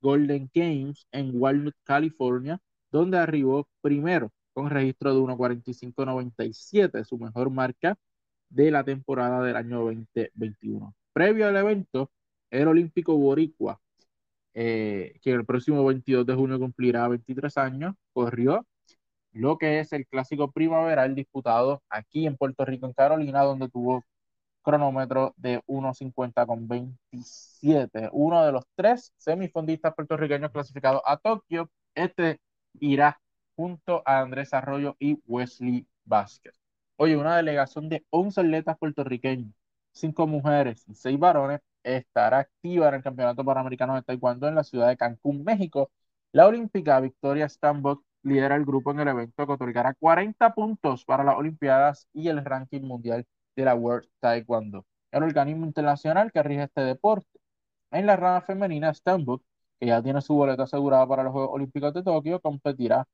Golden 0.00 0.50
Games 0.52 1.06
en 1.12 1.40
Walnut, 1.40 1.76
California, 1.84 2.58
donde 2.90 3.18
arribó 3.18 3.68
primero 3.80 4.32
con 4.54 4.68
registro 4.68 5.14
de 5.14 5.20
1.45.97, 5.20 7.04
su 7.04 7.16
mejor 7.16 7.50
marca 7.50 7.96
de 8.48 8.72
la 8.72 8.82
temporada 8.82 9.40
del 9.40 9.54
año 9.54 9.84
2021. 9.84 10.96
Previo 11.12 11.46
al 11.46 11.56
evento, 11.56 12.10
el 12.50 12.66
olímpico 12.66 13.16
boricua, 13.16 13.80
eh, 14.54 15.14
que 15.22 15.30
el 15.32 15.44
próximo 15.44 15.84
22 15.84 16.26
de 16.26 16.34
junio 16.34 16.58
cumplirá 16.58 17.08
23 17.08 17.56
años, 17.58 17.94
corrió 18.12 18.66
lo 19.32 19.58
que 19.58 19.80
es 19.80 19.92
el 19.92 20.06
clásico 20.06 20.50
primaveral 20.52 21.14
disputado 21.14 21.82
aquí 21.88 22.26
en 22.26 22.36
Puerto 22.36 22.64
Rico, 22.64 22.86
en 22.86 22.92
Carolina, 22.92 23.42
donde 23.42 23.68
tuvo 23.68 24.04
cronómetro 24.62 25.34
de 25.36 25.60
1.50 25.66 26.46
con 26.46 26.68
27. 26.68 28.10
Uno 28.12 28.44
de 28.44 28.52
los 28.52 28.64
tres 28.74 29.12
semifondistas 29.16 29.94
puertorriqueños 29.94 30.50
clasificados 30.52 31.02
a 31.06 31.16
Tokio. 31.16 31.70
Este 31.94 32.40
irá 32.80 33.20
junto 33.56 34.02
a 34.06 34.20
Andrés 34.20 34.54
Arroyo 34.54 34.96
y 34.98 35.18
Wesley 35.26 35.86
Vázquez. 36.04 36.54
Oye, 36.96 37.16
una 37.16 37.36
delegación 37.36 37.88
de 37.88 38.04
11 38.10 38.40
atletas 38.40 38.78
puertorriqueños, 38.78 39.52
5 39.92 40.26
mujeres 40.26 40.84
y 40.88 40.94
6 40.94 41.18
varones, 41.18 41.60
estará 41.84 42.38
activa 42.40 42.88
en 42.88 42.94
el 42.94 43.02
Campeonato 43.02 43.44
Panamericano 43.44 43.94
de 43.94 44.02
Taekwondo 44.02 44.48
en 44.48 44.54
la 44.54 44.64
ciudad 44.64 44.88
de 44.88 44.96
Cancún, 44.96 45.44
México. 45.44 45.90
La 46.32 46.46
olímpica 46.46 47.00
Victoria 47.00 47.48
Stambok 47.48 48.04
lidera 48.22 48.56
el 48.56 48.64
grupo 48.64 48.92
en 48.92 49.00
el 49.00 49.08
evento 49.08 49.46
que 49.46 49.52
otorgará 49.52 49.94
40 49.94 50.54
puntos 50.54 51.04
para 51.04 51.24
las 51.24 51.36
Olimpiadas 51.36 52.08
y 52.12 52.28
el 52.28 52.44
ranking 52.44 52.82
mundial 52.82 53.26
de 53.56 53.64
la 53.64 53.74
World 53.74 54.08
Taekwondo. 54.20 54.86
El 55.10 55.24
organismo 55.24 55.66
internacional 55.66 56.32
que 56.32 56.42
rige 56.42 56.64
este 56.64 56.82
deporte. 56.82 57.38
En 57.90 58.06
la 58.06 58.16
rama 58.16 58.40
femenina, 58.42 58.94
Stambuk 58.94 59.42
que 59.82 59.88
ya 59.88 60.00
tiene 60.02 60.20
su 60.22 60.34
boleto 60.34 60.62
asegurado 60.62 61.08
para 61.08 61.24
los 61.24 61.32
Juegos 61.32 61.50
Olímpicos 61.54 61.92
de 61.92 62.04
Tokio, 62.04 62.40
competirá 62.40 63.04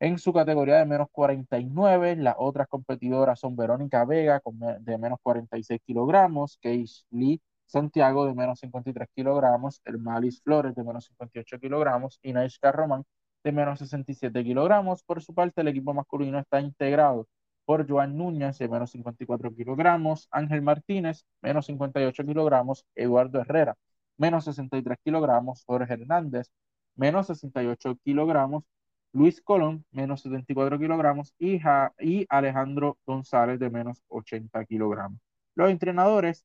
en 0.00 0.18
su 0.18 0.32
categoría 0.32 0.76
de 0.78 0.86
menos 0.86 1.08
49. 1.12 2.16
Las 2.16 2.36
otras 2.38 2.68
competidoras 2.68 3.40
son 3.40 3.56
Verónica 3.56 4.04
Vega 4.04 4.40
de 4.80 4.98
menos 4.98 5.18
46 5.22 5.80
kilogramos, 5.84 6.58
Keish 6.58 7.04
Lee 7.10 7.40
Santiago 7.70 8.26
de 8.26 8.34
menos 8.34 8.60
53 8.60 9.08
kilogramos, 9.14 9.80
el 9.84 9.98
Malis 9.98 10.42
Flores 10.42 10.74
de 10.74 10.84
menos 10.84 11.06
58 11.06 11.58
kilogramos 11.60 12.18
y 12.22 12.32
Naishka 12.32 12.72
Román 12.72 13.04
de 13.44 13.52
menos 13.52 13.78
67 13.78 14.44
kilogramos. 14.44 15.02
Por 15.02 15.22
su 15.22 15.34
parte, 15.34 15.62
el 15.62 15.68
equipo 15.68 15.94
masculino 15.94 16.38
está 16.38 16.60
integrado 16.60 17.28
por 17.64 17.88
Joan 17.88 18.16
Núñez 18.16 18.58
de 18.58 18.68
menos 18.68 18.90
54 18.90 19.54
kilogramos, 19.54 20.28
Ángel 20.30 20.62
Martínez 20.62 21.24
menos 21.40 21.66
58 21.66 22.24
kilogramos, 22.24 22.84
Eduardo 22.94 23.40
Herrera 23.40 23.76
menos 24.20 24.44
63 24.44 24.98
kilogramos, 25.02 25.64
Jorge 25.66 25.94
Hernández, 25.94 26.50
menos 26.94 27.26
68 27.28 27.96
kilogramos, 28.04 28.64
Luis 29.12 29.40
Colón, 29.40 29.84
menos 29.90 30.20
74 30.22 30.78
kilogramos, 30.78 31.34
y 31.38 32.26
Alejandro 32.28 32.98
González, 33.06 33.58
de 33.58 33.70
menos 33.70 34.02
80 34.08 34.64
kilogramos. 34.66 35.18
Los 35.54 35.70
entrenadores, 35.70 36.44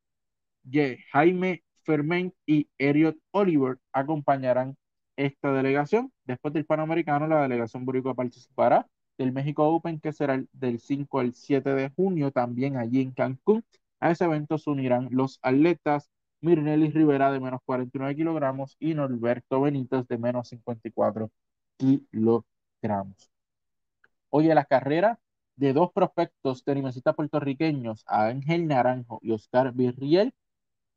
Jaime 1.12 1.64
Ferment 1.84 2.34
y 2.46 2.68
Eriot 2.78 3.18
Oliver, 3.32 3.78
acompañarán 3.94 4.76
esta 5.16 5.54
delegación. 5.54 6.12
Después 6.26 6.54
del 6.54 6.66
Panamericano, 6.66 7.28
la 7.28 7.42
delegación 7.44 7.86
boricua 7.86 8.16
participará 8.16 8.88
del 9.18 9.32
México 9.32 9.68
Open, 9.70 10.00
que 10.00 10.12
será 10.12 10.44
del 10.52 10.80
5 10.80 11.20
al 11.20 11.34
7 11.34 11.74
de 11.74 11.90
junio, 11.90 12.32
también 12.32 12.78
allí 12.78 13.02
en 13.02 13.12
Cancún. 13.12 13.64
A 14.00 14.12
ese 14.12 14.26
evento 14.26 14.58
se 14.58 14.70
unirán 14.70 15.08
los 15.12 15.40
atletas 15.42 16.10
Mirnelis 16.42 16.94
Rivera 16.94 17.32
de 17.32 17.40
menos 17.40 17.62
49 17.66 18.16
kilogramos 18.16 18.76
y 18.80 18.94
Norberto 18.94 19.62
Benítez 19.62 20.08
de 20.08 20.18
menos 20.18 20.50
54 20.50 21.32
kilogramos. 21.78 23.32
Oye, 24.30 24.54
la 24.54 24.66
carrera 24.66 25.20
de 25.56 25.74
dos 25.74 25.92
prospectos 25.94 26.64
tenimesistas 26.64 27.16
puertorriqueños, 27.16 28.04
Ángel 28.08 28.68
Naranjo 28.68 29.20
y 29.22 29.32
Oscar 29.32 29.74
Virriel, 29.74 30.34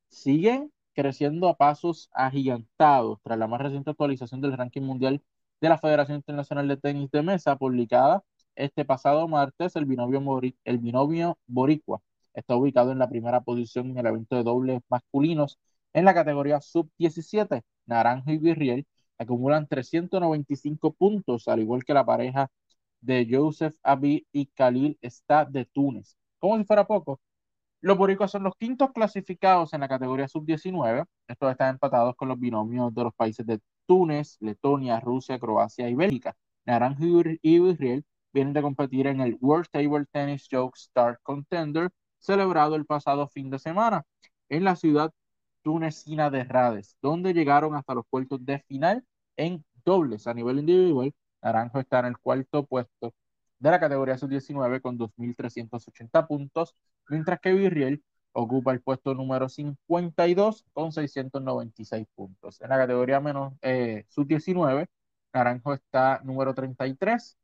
siguen 0.08 0.72
creciendo 0.94 1.48
a 1.48 1.56
pasos 1.56 2.10
agigantados 2.12 3.20
tras 3.22 3.38
la 3.38 3.46
más 3.46 3.60
reciente 3.60 3.90
actualización 3.90 4.40
del 4.40 4.56
ranking 4.56 4.82
mundial 4.82 5.22
de 5.60 5.68
la 5.68 5.78
Federación 5.78 6.16
Internacional 6.16 6.68
de 6.68 6.76
Tenis 6.76 7.10
de 7.10 7.22
Mesa, 7.22 7.56
publicada 7.56 8.24
este 8.56 8.84
pasado 8.84 9.28
martes, 9.28 9.76
el 9.76 9.84
binomio, 9.86 10.40
el 10.64 10.78
binomio 10.78 11.38
boricua 11.46 12.00
está 12.34 12.56
ubicado 12.56 12.92
en 12.92 12.98
la 12.98 13.08
primera 13.08 13.40
posición 13.42 13.90
en 13.90 13.98
el 13.98 14.06
evento 14.06 14.36
de 14.36 14.42
dobles 14.42 14.80
masculinos 14.88 15.58
en 15.92 16.04
la 16.04 16.14
categoría 16.14 16.60
sub-17. 16.60 17.62
Naranjo 17.86 18.30
y 18.30 18.38
Virriel 18.38 18.86
acumulan 19.18 19.66
395 19.66 20.92
puntos, 20.94 21.48
al 21.48 21.60
igual 21.60 21.84
que 21.84 21.94
la 21.94 22.04
pareja 22.06 22.50
de 23.00 23.26
Joseph 23.30 23.74
Abi 23.82 24.26
y 24.32 24.46
Khalil 24.46 24.98
está 25.00 25.44
de 25.44 25.64
Túnez. 25.66 26.16
Como 26.38 26.58
si 26.58 26.64
fuera 26.64 26.86
poco, 26.86 27.20
los 27.80 27.96
boricuas 27.96 28.30
son 28.30 28.42
los 28.42 28.54
quintos 28.56 28.90
clasificados 28.92 29.72
en 29.72 29.80
la 29.80 29.88
categoría 29.88 30.28
sub-19. 30.28 31.04
Estos 31.28 31.50
están 31.50 31.70
empatados 31.74 32.16
con 32.16 32.28
los 32.28 32.38
binomios 32.38 32.94
de 32.94 33.04
los 33.04 33.14
países 33.14 33.46
de 33.46 33.60
Túnez, 33.86 34.36
Letonia, 34.40 35.00
Rusia, 35.00 35.38
Croacia 35.38 35.88
y 35.88 35.94
Bélgica. 35.94 36.34
Naranjo 36.66 37.04
y 37.40 37.60
Virriel 37.60 38.04
vienen 38.32 38.52
de 38.52 38.62
competir 38.62 39.06
en 39.06 39.20
el 39.20 39.38
World 39.40 39.68
Table 39.70 40.06
Tennis 40.10 40.48
Joke 40.50 40.76
Star 40.76 41.18
Contender 41.22 41.90
celebrado 42.18 42.74
el 42.74 42.84
pasado 42.84 43.28
fin 43.28 43.50
de 43.50 43.58
semana 43.58 44.04
en 44.48 44.64
la 44.64 44.76
ciudad 44.76 45.12
tunecina 45.62 46.30
de 46.30 46.44
Rades, 46.44 46.96
donde 47.00 47.32
llegaron 47.32 47.74
hasta 47.74 47.94
los 47.94 48.04
puertos 48.10 48.44
de 48.44 48.60
final 48.60 49.04
en 49.36 49.64
dobles 49.84 50.26
a 50.26 50.34
nivel 50.34 50.58
individual. 50.58 51.12
Naranjo 51.42 51.80
está 51.80 52.00
en 52.00 52.06
el 52.06 52.18
cuarto 52.18 52.66
puesto 52.66 53.14
de 53.58 53.70
la 53.70 53.80
categoría 53.80 54.18
sub-19 54.18 54.80
con 54.80 54.98
2.380 54.98 56.26
puntos, 56.26 56.74
mientras 57.08 57.40
que 57.40 57.52
Virriel 57.52 58.02
ocupa 58.32 58.72
el 58.72 58.80
puesto 58.80 59.14
número 59.14 59.48
52 59.48 60.64
con 60.72 60.92
696 60.92 62.06
puntos. 62.14 62.60
En 62.60 62.70
la 62.70 62.78
categoría 62.78 63.20
menos 63.20 63.54
eh, 63.62 64.04
sub-19, 64.08 64.86
Naranjo 65.32 65.74
está 65.74 66.20
número 66.24 66.54
33, 66.54 67.36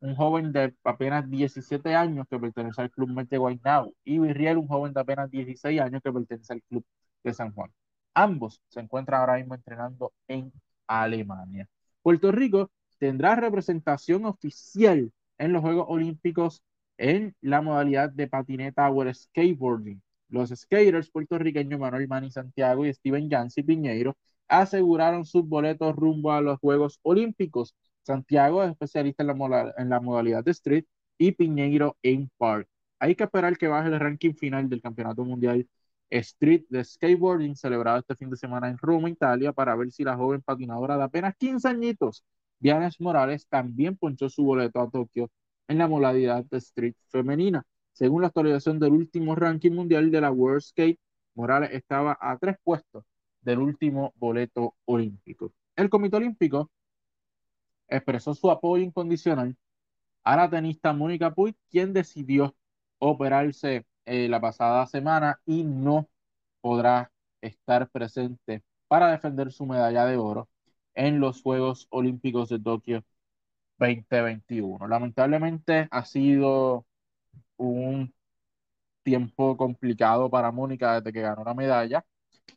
un 0.00 0.14
joven 0.16 0.52
de 0.52 0.74
apenas 0.84 1.28
17 1.28 1.94
años 1.94 2.26
que 2.30 2.38
pertenece 2.38 2.82
al 2.82 2.90
club 2.90 3.10
Mete 3.10 3.38
Guaynabo, 3.38 3.94
y 4.04 4.18
Virriel, 4.18 4.58
un 4.58 4.68
joven 4.68 4.92
de 4.92 5.00
apenas 5.00 5.30
16 5.30 5.80
años 5.80 6.02
que 6.02 6.12
pertenece 6.12 6.52
al 6.52 6.62
club 6.62 6.84
de 7.24 7.34
San 7.34 7.52
Juan. 7.52 7.70
Ambos 8.14 8.62
se 8.68 8.80
encuentran 8.80 9.20
ahora 9.20 9.36
mismo 9.36 9.54
entrenando 9.54 10.12
en 10.26 10.52
Alemania. 10.86 11.68
Puerto 12.02 12.32
Rico 12.32 12.70
tendrá 12.98 13.36
representación 13.36 14.24
oficial 14.26 15.12
en 15.38 15.52
los 15.52 15.62
Juegos 15.62 15.86
Olímpicos 15.88 16.62
en 16.98 17.34
la 17.40 17.62
modalidad 17.62 18.10
de 18.10 18.28
patineta 18.28 18.90
o 18.90 19.12
skateboarding. 19.12 20.02
Los 20.28 20.50
skaters 20.50 21.10
puertorriqueños 21.10 21.80
Manuel 21.80 22.08
Mani 22.08 22.30
Santiago 22.30 22.84
y 22.84 22.92
Steven 22.92 23.30
Yancy 23.30 23.62
Piñeiro 23.62 24.16
aseguraron 24.48 25.24
sus 25.24 25.46
boletos 25.48 25.94
rumbo 25.96 26.32
a 26.32 26.40
los 26.40 26.58
Juegos 26.58 26.98
Olímpicos. 27.02 27.74
Santiago 28.02 28.62
es 28.62 28.70
especialista 28.70 29.22
en 29.22 29.88
la, 29.88 30.00
modalidad 30.00 30.44
de 30.44 30.50
street 30.50 30.84
y 31.18 31.32
Piñeiro 31.32 31.96
en 32.02 32.30
park. 32.36 32.68
Hay 32.98 33.14
que 33.14 33.24
esperar 33.24 33.56
que 33.56 33.68
baje 33.68 33.88
el 33.88 34.00
ranking 34.00 34.34
final 34.34 34.68
del 34.68 34.82
Campeonato 34.82 35.24
Mundial 35.24 35.66
Street 36.10 36.64
de 36.68 36.84
Skateboarding 36.84 37.54
celebrado 37.54 37.98
este 37.98 38.16
fin 38.16 38.30
de 38.30 38.36
semana 38.36 38.68
en 38.68 38.78
Roma, 38.78 39.10
Italia, 39.10 39.52
para 39.52 39.76
ver 39.76 39.90
si 39.92 40.04
la 40.04 40.16
joven 40.16 40.42
patinadora 40.42 40.96
de 40.96 41.04
apenas 41.04 41.34
15 41.36 41.68
añitos, 41.68 42.24
Dianes 42.60 43.00
Morales, 43.00 43.46
también 43.48 43.96
ponchó 43.96 44.28
su 44.28 44.44
boleto 44.44 44.80
a 44.80 44.90
Tokio 44.90 45.30
en 45.68 45.78
la 45.78 45.88
modalidad 45.88 46.44
de 46.44 46.58
Street 46.58 46.94
femenina. 47.08 47.64
Según 47.92 48.22
la 48.22 48.28
actualización 48.28 48.78
del 48.78 48.92
último 48.92 49.34
ranking 49.34 49.72
mundial 49.72 50.10
de 50.10 50.20
la 50.20 50.30
World 50.30 50.62
Skate, 50.62 50.98
Morales 51.34 51.70
estaba 51.72 52.16
a 52.20 52.36
tres 52.38 52.56
puestos 52.62 53.04
del 53.42 53.60
último 53.60 54.12
boleto 54.16 54.74
olímpico. 54.86 55.52
El 55.76 55.88
Comité 55.90 56.16
Olímpico 56.16 56.70
expresó 57.88 58.34
su 58.34 58.50
apoyo 58.50 58.82
incondicional 58.82 59.56
a 60.24 60.36
la 60.36 60.50
tenista 60.50 60.92
Mónica 60.92 61.34
Puig, 61.34 61.56
quien 61.70 61.92
decidió 61.92 62.54
operarse 62.98 63.86
eh, 64.04 64.28
la 64.28 64.40
pasada 64.40 64.86
semana 64.86 65.40
y 65.46 65.64
no 65.64 66.08
podrá 66.60 67.10
estar 67.40 67.88
presente 67.90 68.62
para 68.88 69.10
defender 69.10 69.52
su 69.52 69.66
medalla 69.66 70.06
de 70.06 70.16
oro 70.16 70.48
en 70.98 71.20
los 71.20 71.42
Juegos 71.42 71.86
Olímpicos 71.90 72.48
de 72.50 72.60
Tokio 72.60 73.04
2021. 73.78 74.88
Lamentablemente 74.88 75.88
ha 75.90 76.04
sido 76.04 76.86
un 77.58 78.14
tiempo 79.02 79.56
complicado 79.56 80.30
para 80.30 80.52
Mónica 80.52 81.00
desde 81.00 81.12
que 81.12 81.22
ganó 81.22 81.44
la 81.44 81.54
medalla. 81.54 82.04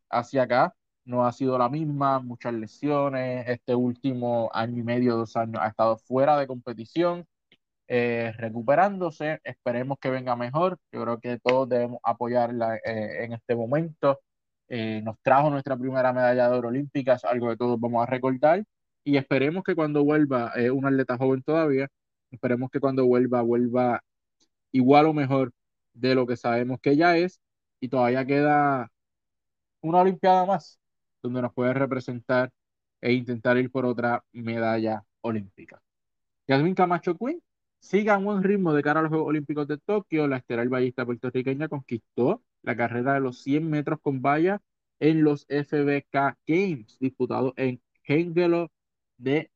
Hacia 0.09 0.43
acá 0.43 0.75
no 1.05 1.25
ha 1.25 1.31
sido 1.33 1.57
la 1.57 1.69
misma, 1.69 2.19
muchas 2.19 2.53
lesiones. 2.53 3.47
Este 3.49 3.75
último 3.75 4.49
año 4.53 4.79
y 4.79 4.83
medio, 4.83 5.17
dos 5.17 5.35
años, 5.37 5.61
ha 5.61 5.67
estado 5.69 5.97
fuera 5.97 6.37
de 6.37 6.47
competición, 6.47 7.25
eh, 7.87 8.33
recuperándose. 8.37 9.39
Esperemos 9.43 9.99
que 9.99 10.09
venga 10.09 10.35
mejor. 10.35 10.79
Yo 10.91 11.03
creo 11.03 11.19
que 11.19 11.39
todos 11.39 11.69
debemos 11.69 11.99
apoyarla 12.03 12.77
eh, 12.77 13.25
en 13.25 13.33
este 13.33 13.55
momento. 13.55 14.19
Eh, 14.73 15.01
nos 15.03 15.19
trajo 15.21 15.49
nuestra 15.49 15.75
primera 15.75 16.13
medalla 16.13 16.49
de 16.49 16.57
oro 16.57 16.69
olímpica, 16.69 17.15
es 17.15 17.25
algo 17.25 17.49
que 17.49 17.57
todos 17.57 17.77
vamos 17.77 18.03
a 18.03 18.05
recordar. 18.05 18.63
Y 19.03 19.17
esperemos 19.17 19.65
que 19.65 19.75
cuando 19.75 20.05
vuelva, 20.05 20.53
es 20.55 20.71
una 20.71 20.87
atleta 20.87 21.17
joven 21.17 21.43
todavía, 21.43 21.89
esperemos 22.31 22.71
que 22.71 22.79
cuando 22.79 23.05
vuelva, 23.05 23.41
vuelva 23.41 24.01
igual 24.71 25.07
o 25.07 25.13
mejor 25.13 25.51
de 25.93 26.15
lo 26.15 26.25
que 26.25 26.37
sabemos 26.37 26.79
que 26.81 26.91
ella 26.91 27.17
es. 27.17 27.41
Y 27.81 27.89
todavía 27.89 28.25
queda 28.25 28.89
una 29.81 29.99
Olimpiada 29.99 30.45
más 30.45 30.79
donde 31.21 31.41
nos 31.41 31.53
puede 31.53 31.73
representar 31.73 32.49
e 33.01 33.11
intentar 33.11 33.57
ir 33.57 33.71
por 33.71 33.85
otra 33.85 34.23
medalla 34.31 35.03
olímpica. 35.19 35.81
Yasmin 36.47 36.75
Camacho 36.75 37.17
Quinn 37.17 37.41
sigue 37.79 38.09
a 38.09 38.17
buen 38.17 38.41
ritmo 38.41 38.73
de 38.73 38.83
cara 38.83 39.01
a 39.01 39.03
los 39.03 39.09
Juegos 39.09 39.27
Olímpicos 39.27 39.67
de 39.67 39.77
Tokio. 39.79 40.27
La 40.27 40.37
estelar 40.37 40.69
ballista 40.69 41.05
puertorriqueña 41.05 41.67
conquistó 41.67 42.41
la 42.63 42.75
carrera 42.75 43.13
de 43.15 43.19
los 43.21 43.41
100 43.41 43.69
metros 43.69 43.99
con 44.01 44.21
valla 44.21 44.61
en 44.99 45.23
los 45.23 45.45
FBK 45.47 46.37
Games 46.47 46.97
disputados 46.99 47.53
en 47.57 47.81
Hengelo 48.03 48.71
de 49.17 49.51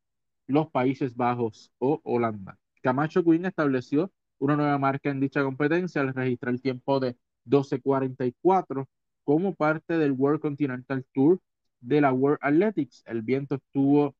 los 0.47 0.69
Países 0.71 1.15
Bajos 1.15 1.71
o 1.79 2.01
Holanda. 2.03 2.57
Camacho 2.81 3.23
Quinn 3.23 3.45
estableció 3.45 4.11
una 4.39 4.55
nueva 4.55 4.77
marca 4.77 5.09
en 5.09 5.19
dicha 5.19 5.43
competencia 5.43 6.01
al 6.01 6.13
registrar 6.13 6.53
el 6.53 6.61
tiempo 6.61 6.99
de 6.99 7.15
12.44 7.45 8.87
como 9.23 9.55
parte 9.55 9.97
del 9.97 10.11
World 10.11 10.41
Continental 10.41 11.05
Tour 11.13 11.39
de 11.79 12.01
la 12.01 12.13
World 12.13 12.39
Athletics. 12.41 13.03
El 13.05 13.21
viento 13.21 13.55
estuvo 13.55 14.15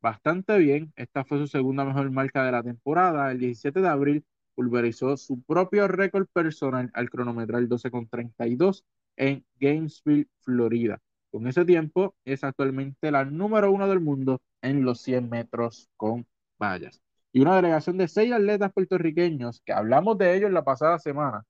bastante 0.00 0.58
bien. 0.58 0.92
Esta 0.96 1.24
fue 1.24 1.38
su 1.38 1.46
segunda 1.46 1.84
mejor 1.84 2.10
marca 2.10 2.44
de 2.44 2.52
la 2.52 2.62
temporada. 2.62 3.30
El 3.30 3.40
17 3.40 3.80
de 3.80 3.88
abril 3.88 4.24
pulverizó 4.58 5.16
su 5.16 5.40
propio 5.42 5.86
récord 5.86 6.26
personal 6.32 6.90
al 6.92 7.10
cronometrar 7.10 7.62
el 7.62 7.68
12.32 7.68 8.82
en 9.14 9.46
Gainesville, 9.60 10.26
Florida. 10.40 11.00
Con 11.30 11.46
ese 11.46 11.64
tiempo 11.64 12.16
es 12.24 12.42
actualmente 12.42 13.12
la 13.12 13.24
número 13.24 13.70
uno 13.70 13.86
del 13.88 14.00
mundo 14.00 14.42
en 14.60 14.82
los 14.84 15.00
100 15.02 15.30
metros 15.30 15.88
con 15.96 16.26
vallas. 16.60 17.00
Y 17.32 17.40
una 17.40 17.54
delegación 17.54 17.98
de 17.98 18.08
seis 18.08 18.32
atletas 18.32 18.72
puertorriqueños, 18.72 19.62
que 19.64 19.72
hablamos 19.72 20.18
de 20.18 20.34
ellos 20.36 20.50
la 20.50 20.64
pasada 20.64 20.98
semana, 20.98 21.44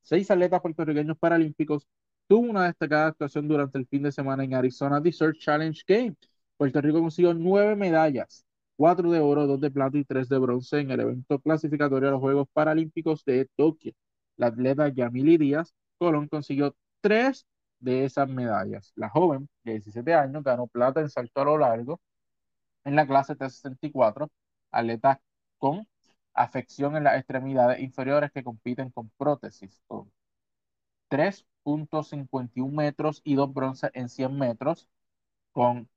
seis 0.00 0.30
atletas 0.30 0.62
puertorriqueños 0.62 1.18
paralímpicos 1.18 1.86
tuvo 2.26 2.48
una 2.50 2.64
destacada 2.64 3.08
actuación 3.08 3.46
durante 3.46 3.76
el 3.76 3.86
fin 3.86 4.04
de 4.04 4.12
semana 4.12 4.42
en 4.42 4.54
Arizona 4.54 5.02
Desert 5.02 5.36
Challenge 5.38 5.82
Game. 5.86 6.16
Puerto 6.56 6.80
Rico 6.80 7.00
consiguió 7.02 7.34
nueve 7.34 7.76
medallas, 7.76 8.46
cuatro 8.76 9.10
de 9.10 9.20
oro, 9.20 9.46
dos 9.46 9.60
de 9.60 9.70
plata 9.70 9.98
y 9.98 10.04
tres 10.04 10.28
de 10.28 10.38
bronce 10.38 10.80
en 10.80 10.90
el 10.90 11.00
evento 11.00 11.38
clasificatorio 11.40 12.08
a 12.08 12.12
los 12.12 12.20
Juegos 12.20 12.48
Paralímpicos 12.52 13.24
de 13.24 13.48
Tokio. 13.56 13.92
La 14.36 14.48
atleta 14.48 14.88
Yamili 14.88 15.38
Díaz 15.38 15.74
Colón 15.98 16.28
consiguió 16.28 16.74
tres 17.00 17.46
de 17.80 18.04
esas 18.04 18.28
medallas. 18.28 18.92
La 18.96 19.08
joven, 19.08 19.48
de 19.64 19.72
17 19.72 20.14
años, 20.14 20.42
ganó 20.44 20.66
plata 20.66 21.00
en 21.00 21.10
salto 21.10 21.40
a 21.40 21.44
lo 21.44 21.58
largo 21.58 22.00
en 22.84 22.96
la 22.96 23.06
clase 23.06 23.36
T64, 23.36 24.28
atleta 24.70 25.20
con 25.58 25.86
afección 26.34 26.96
en 26.96 27.04
las 27.04 27.16
extremidades 27.18 27.80
inferiores 27.80 28.32
que 28.32 28.44
compiten 28.44 28.90
con 28.90 29.10
prótesis. 29.16 29.80
Tres 31.08 31.46
51 31.64 32.72
metros 32.74 33.20
y 33.24 33.34
dos 33.34 33.52
bronces 33.52 33.90
en 33.94 34.08
100 34.08 34.36
metros 34.38 34.88
con 35.52 35.88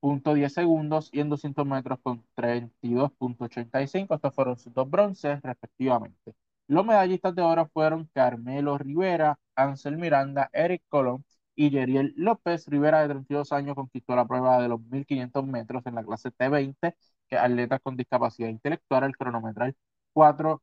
15.10 0.00 0.52
segundos 0.54 1.08
y 1.12 1.20
en 1.20 1.28
200 1.28 1.66
metros 1.66 1.98
con 2.02 2.24
32.85. 2.34 4.14
Estos 4.14 4.34
fueron 4.34 4.58
sus 4.58 4.72
dos 4.74 4.88
bronces 4.90 5.40
respectivamente. 5.42 6.34
Los 6.68 6.86
medallistas 6.86 7.34
de 7.34 7.42
oro 7.42 7.68
fueron 7.72 8.08
Carmelo 8.14 8.78
Rivera, 8.78 9.38
Ansel 9.56 9.96
Miranda, 9.98 10.48
Eric 10.52 10.82
Colón 10.88 11.24
y 11.54 11.70
Yeriel 11.70 12.14
López. 12.16 12.66
Rivera, 12.68 13.02
de 13.02 13.08
32 13.08 13.52
años, 13.52 13.74
conquistó 13.74 14.14
la 14.16 14.26
prueba 14.26 14.60
de 14.62 14.68
los 14.68 14.80
1500 14.80 15.46
metros 15.46 15.84
en 15.86 15.94
la 15.96 16.04
clase 16.04 16.30
T20, 16.30 16.94
que 17.28 17.36
atletas 17.36 17.80
con 17.82 17.96
discapacidad 17.96 18.48
intelectual, 18.48 19.04
el 19.04 19.16
cronometral 19.16 19.76
4 20.12 20.62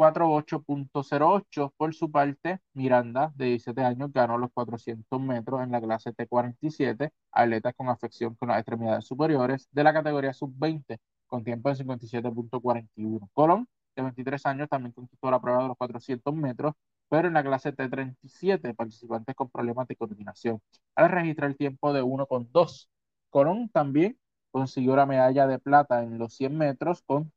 48.08. 0.00 1.74
Por 1.76 1.94
su 1.94 2.10
parte, 2.10 2.60
Miranda, 2.72 3.32
de 3.36 3.46
17 3.46 3.82
años, 3.82 4.10
ganó 4.12 4.38
los 4.38 4.50
400 4.52 5.20
metros 5.20 5.62
en 5.62 5.70
la 5.72 5.80
clase 5.80 6.14
T47, 6.14 7.10
atletas 7.32 7.74
con 7.76 7.88
afección 7.90 8.34
con 8.36 8.48
las 8.48 8.58
extremidades 8.58 9.04
superiores 9.06 9.68
de 9.70 9.84
la 9.84 9.92
categoría 9.92 10.32
sub-20, 10.32 10.98
con 11.26 11.44
tiempo 11.44 11.68
de 11.68 11.84
57.41. 11.84 13.28
Colón, 13.34 13.68
de 13.94 14.02
23 14.02 14.46
años, 14.46 14.68
también 14.70 14.92
conquistó 14.92 15.30
la 15.30 15.38
prueba 15.40 15.62
de 15.62 15.68
los 15.68 15.76
400 15.76 16.34
metros, 16.34 16.72
pero 17.10 17.28
en 17.28 17.34
la 17.34 17.42
clase 17.42 17.74
T37, 17.76 18.74
participantes 18.74 19.34
con 19.34 19.50
problemas 19.50 19.86
de 19.86 19.96
coordinación, 19.96 20.62
al 20.94 21.10
registrar 21.10 21.50
el 21.50 21.56
tiempo 21.58 21.92
de 21.92 22.02
1.2. 22.02 22.88
Colón 23.28 23.68
también 23.68 24.18
consiguió 24.50 24.96
la 24.96 25.04
medalla 25.04 25.46
de 25.46 25.58
plata 25.58 26.02
en 26.02 26.18
los 26.18 26.32
100 26.34 26.56
metros 26.56 27.02
con 27.02 27.32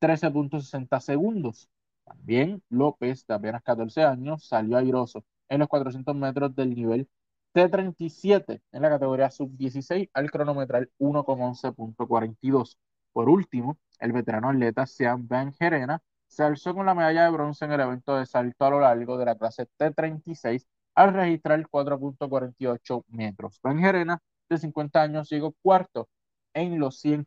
13.60 0.00 0.98
segundos. 1.00 1.68
También 2.10 2.60
López, 2.70 3.24
de 3.24 3.34
apenas 3.34 3.62
14 3.62 4.02
años, 4.02 4.44
salió 4.44 4.76
airoso 4.76 5.24
en 5.48 5.60
los 5.60 5.68
400 5.68 6.16
metros 6.16 6.54
del 6.56 6.74
nivel 6.74 7.08
T37 7.54 8.60
en 8.72 8.82
la 8.82 8.88
categoría 8.90 9.30
sub-16 9.30 10.10
al 10.12 10.30
cronometral 10.32 10.90
1,11.42. 10.98 12.76
Por 13.12 13.28
último, 13.28 13.78
el 14.00 14.10
veterano 14.10 14.48
atleta 14.48 14.86
Sean 14.86 15.28
Van 15.28 15.52
Gerena 15.52 16.02
se 16.26 16.42
alzó 16.42 16.74
con 16.74 16.86
la 16.86 16.94
medalla 16.94 17.24
de 17.24 17.30
bronce 17.30 17.64
en 17.64 17.72
el 17.72 17.80
evento 17.80 18.16
de 18.16 18.26
salto 18.26 18.64
a 18.64 18.70
lo 18.70 18.80
largo 18.80 19.16
de 19.16 19.26
la 19.26 19.36
clase 19.36 19.68
T36 19.78 20.66
al 20.96 21.14
registrar 21.14 21.60
4.48 21.68 23.04
metros. 23.06 23.60
Van 23.62 23.78
Gerena, 23.78 24.18
de 24.48 24.58
50 24.58 25.00
años, 25.00 25.30
llegó 25.30 25.54
cuarto 25.62 26.08
en 26.54 26.80
los 26.80 26.98
100 26.98 27.24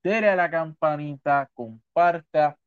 dele 0.03 0.31
a 0.31 0.37
la 0.37 0.51
campanita, 0.51 1.51
comparta, 1.55 2.59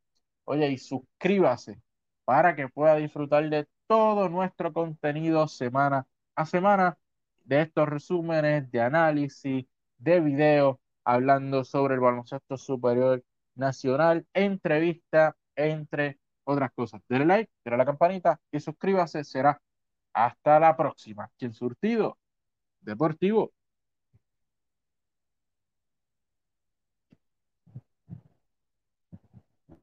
oye, 0.46 0.72
y 0.72 0.78
suscríbase 0.78 1.82
para 2.26 2.56
que 2.56 2.70
pueda 2.70 2.96
disfrutar 2.96 3.50
de 3.50 3.68
todo 3.88 4.30
nuestro 4.30 4.74
contenido 4.74 5.48
semana 5.48 6.06
a 6.38 6.46
semana 6.46 6.98
de 7.44 7.62
estos 7.64 7.90
resúmenes 7.90 8.72
de 8.72 8.82
análisis, 8.82 9.66
de 9.98 10.20
video, 10.22 10.80
hablando 11.04 11.64
sobre 11.64 11.96
el 11.96 12.00
baloncesto 12.00 12.58
superior 12.58 13.24
nacional, 13.56 14.26
entrevista, 14.34 15.36
entre 15.56 16.20
otras 16.44 16.72
cosas. 16.74 17.02
Dele 17.10 17.26
like, 17.26 17.52
dele 17.66 17.78
la 17.78 17.86
campanita 17.86 18.40
y 18.52 18.60
suscríbase. 18.60 19.24
Será 19.24 19.60
hasta 20.14 20.60
la 20.60 20.78
próxima. 20.78 21.30
Quien 21.38 21.54
surtido 21.54 22.18
deportivo. 22.82 23.52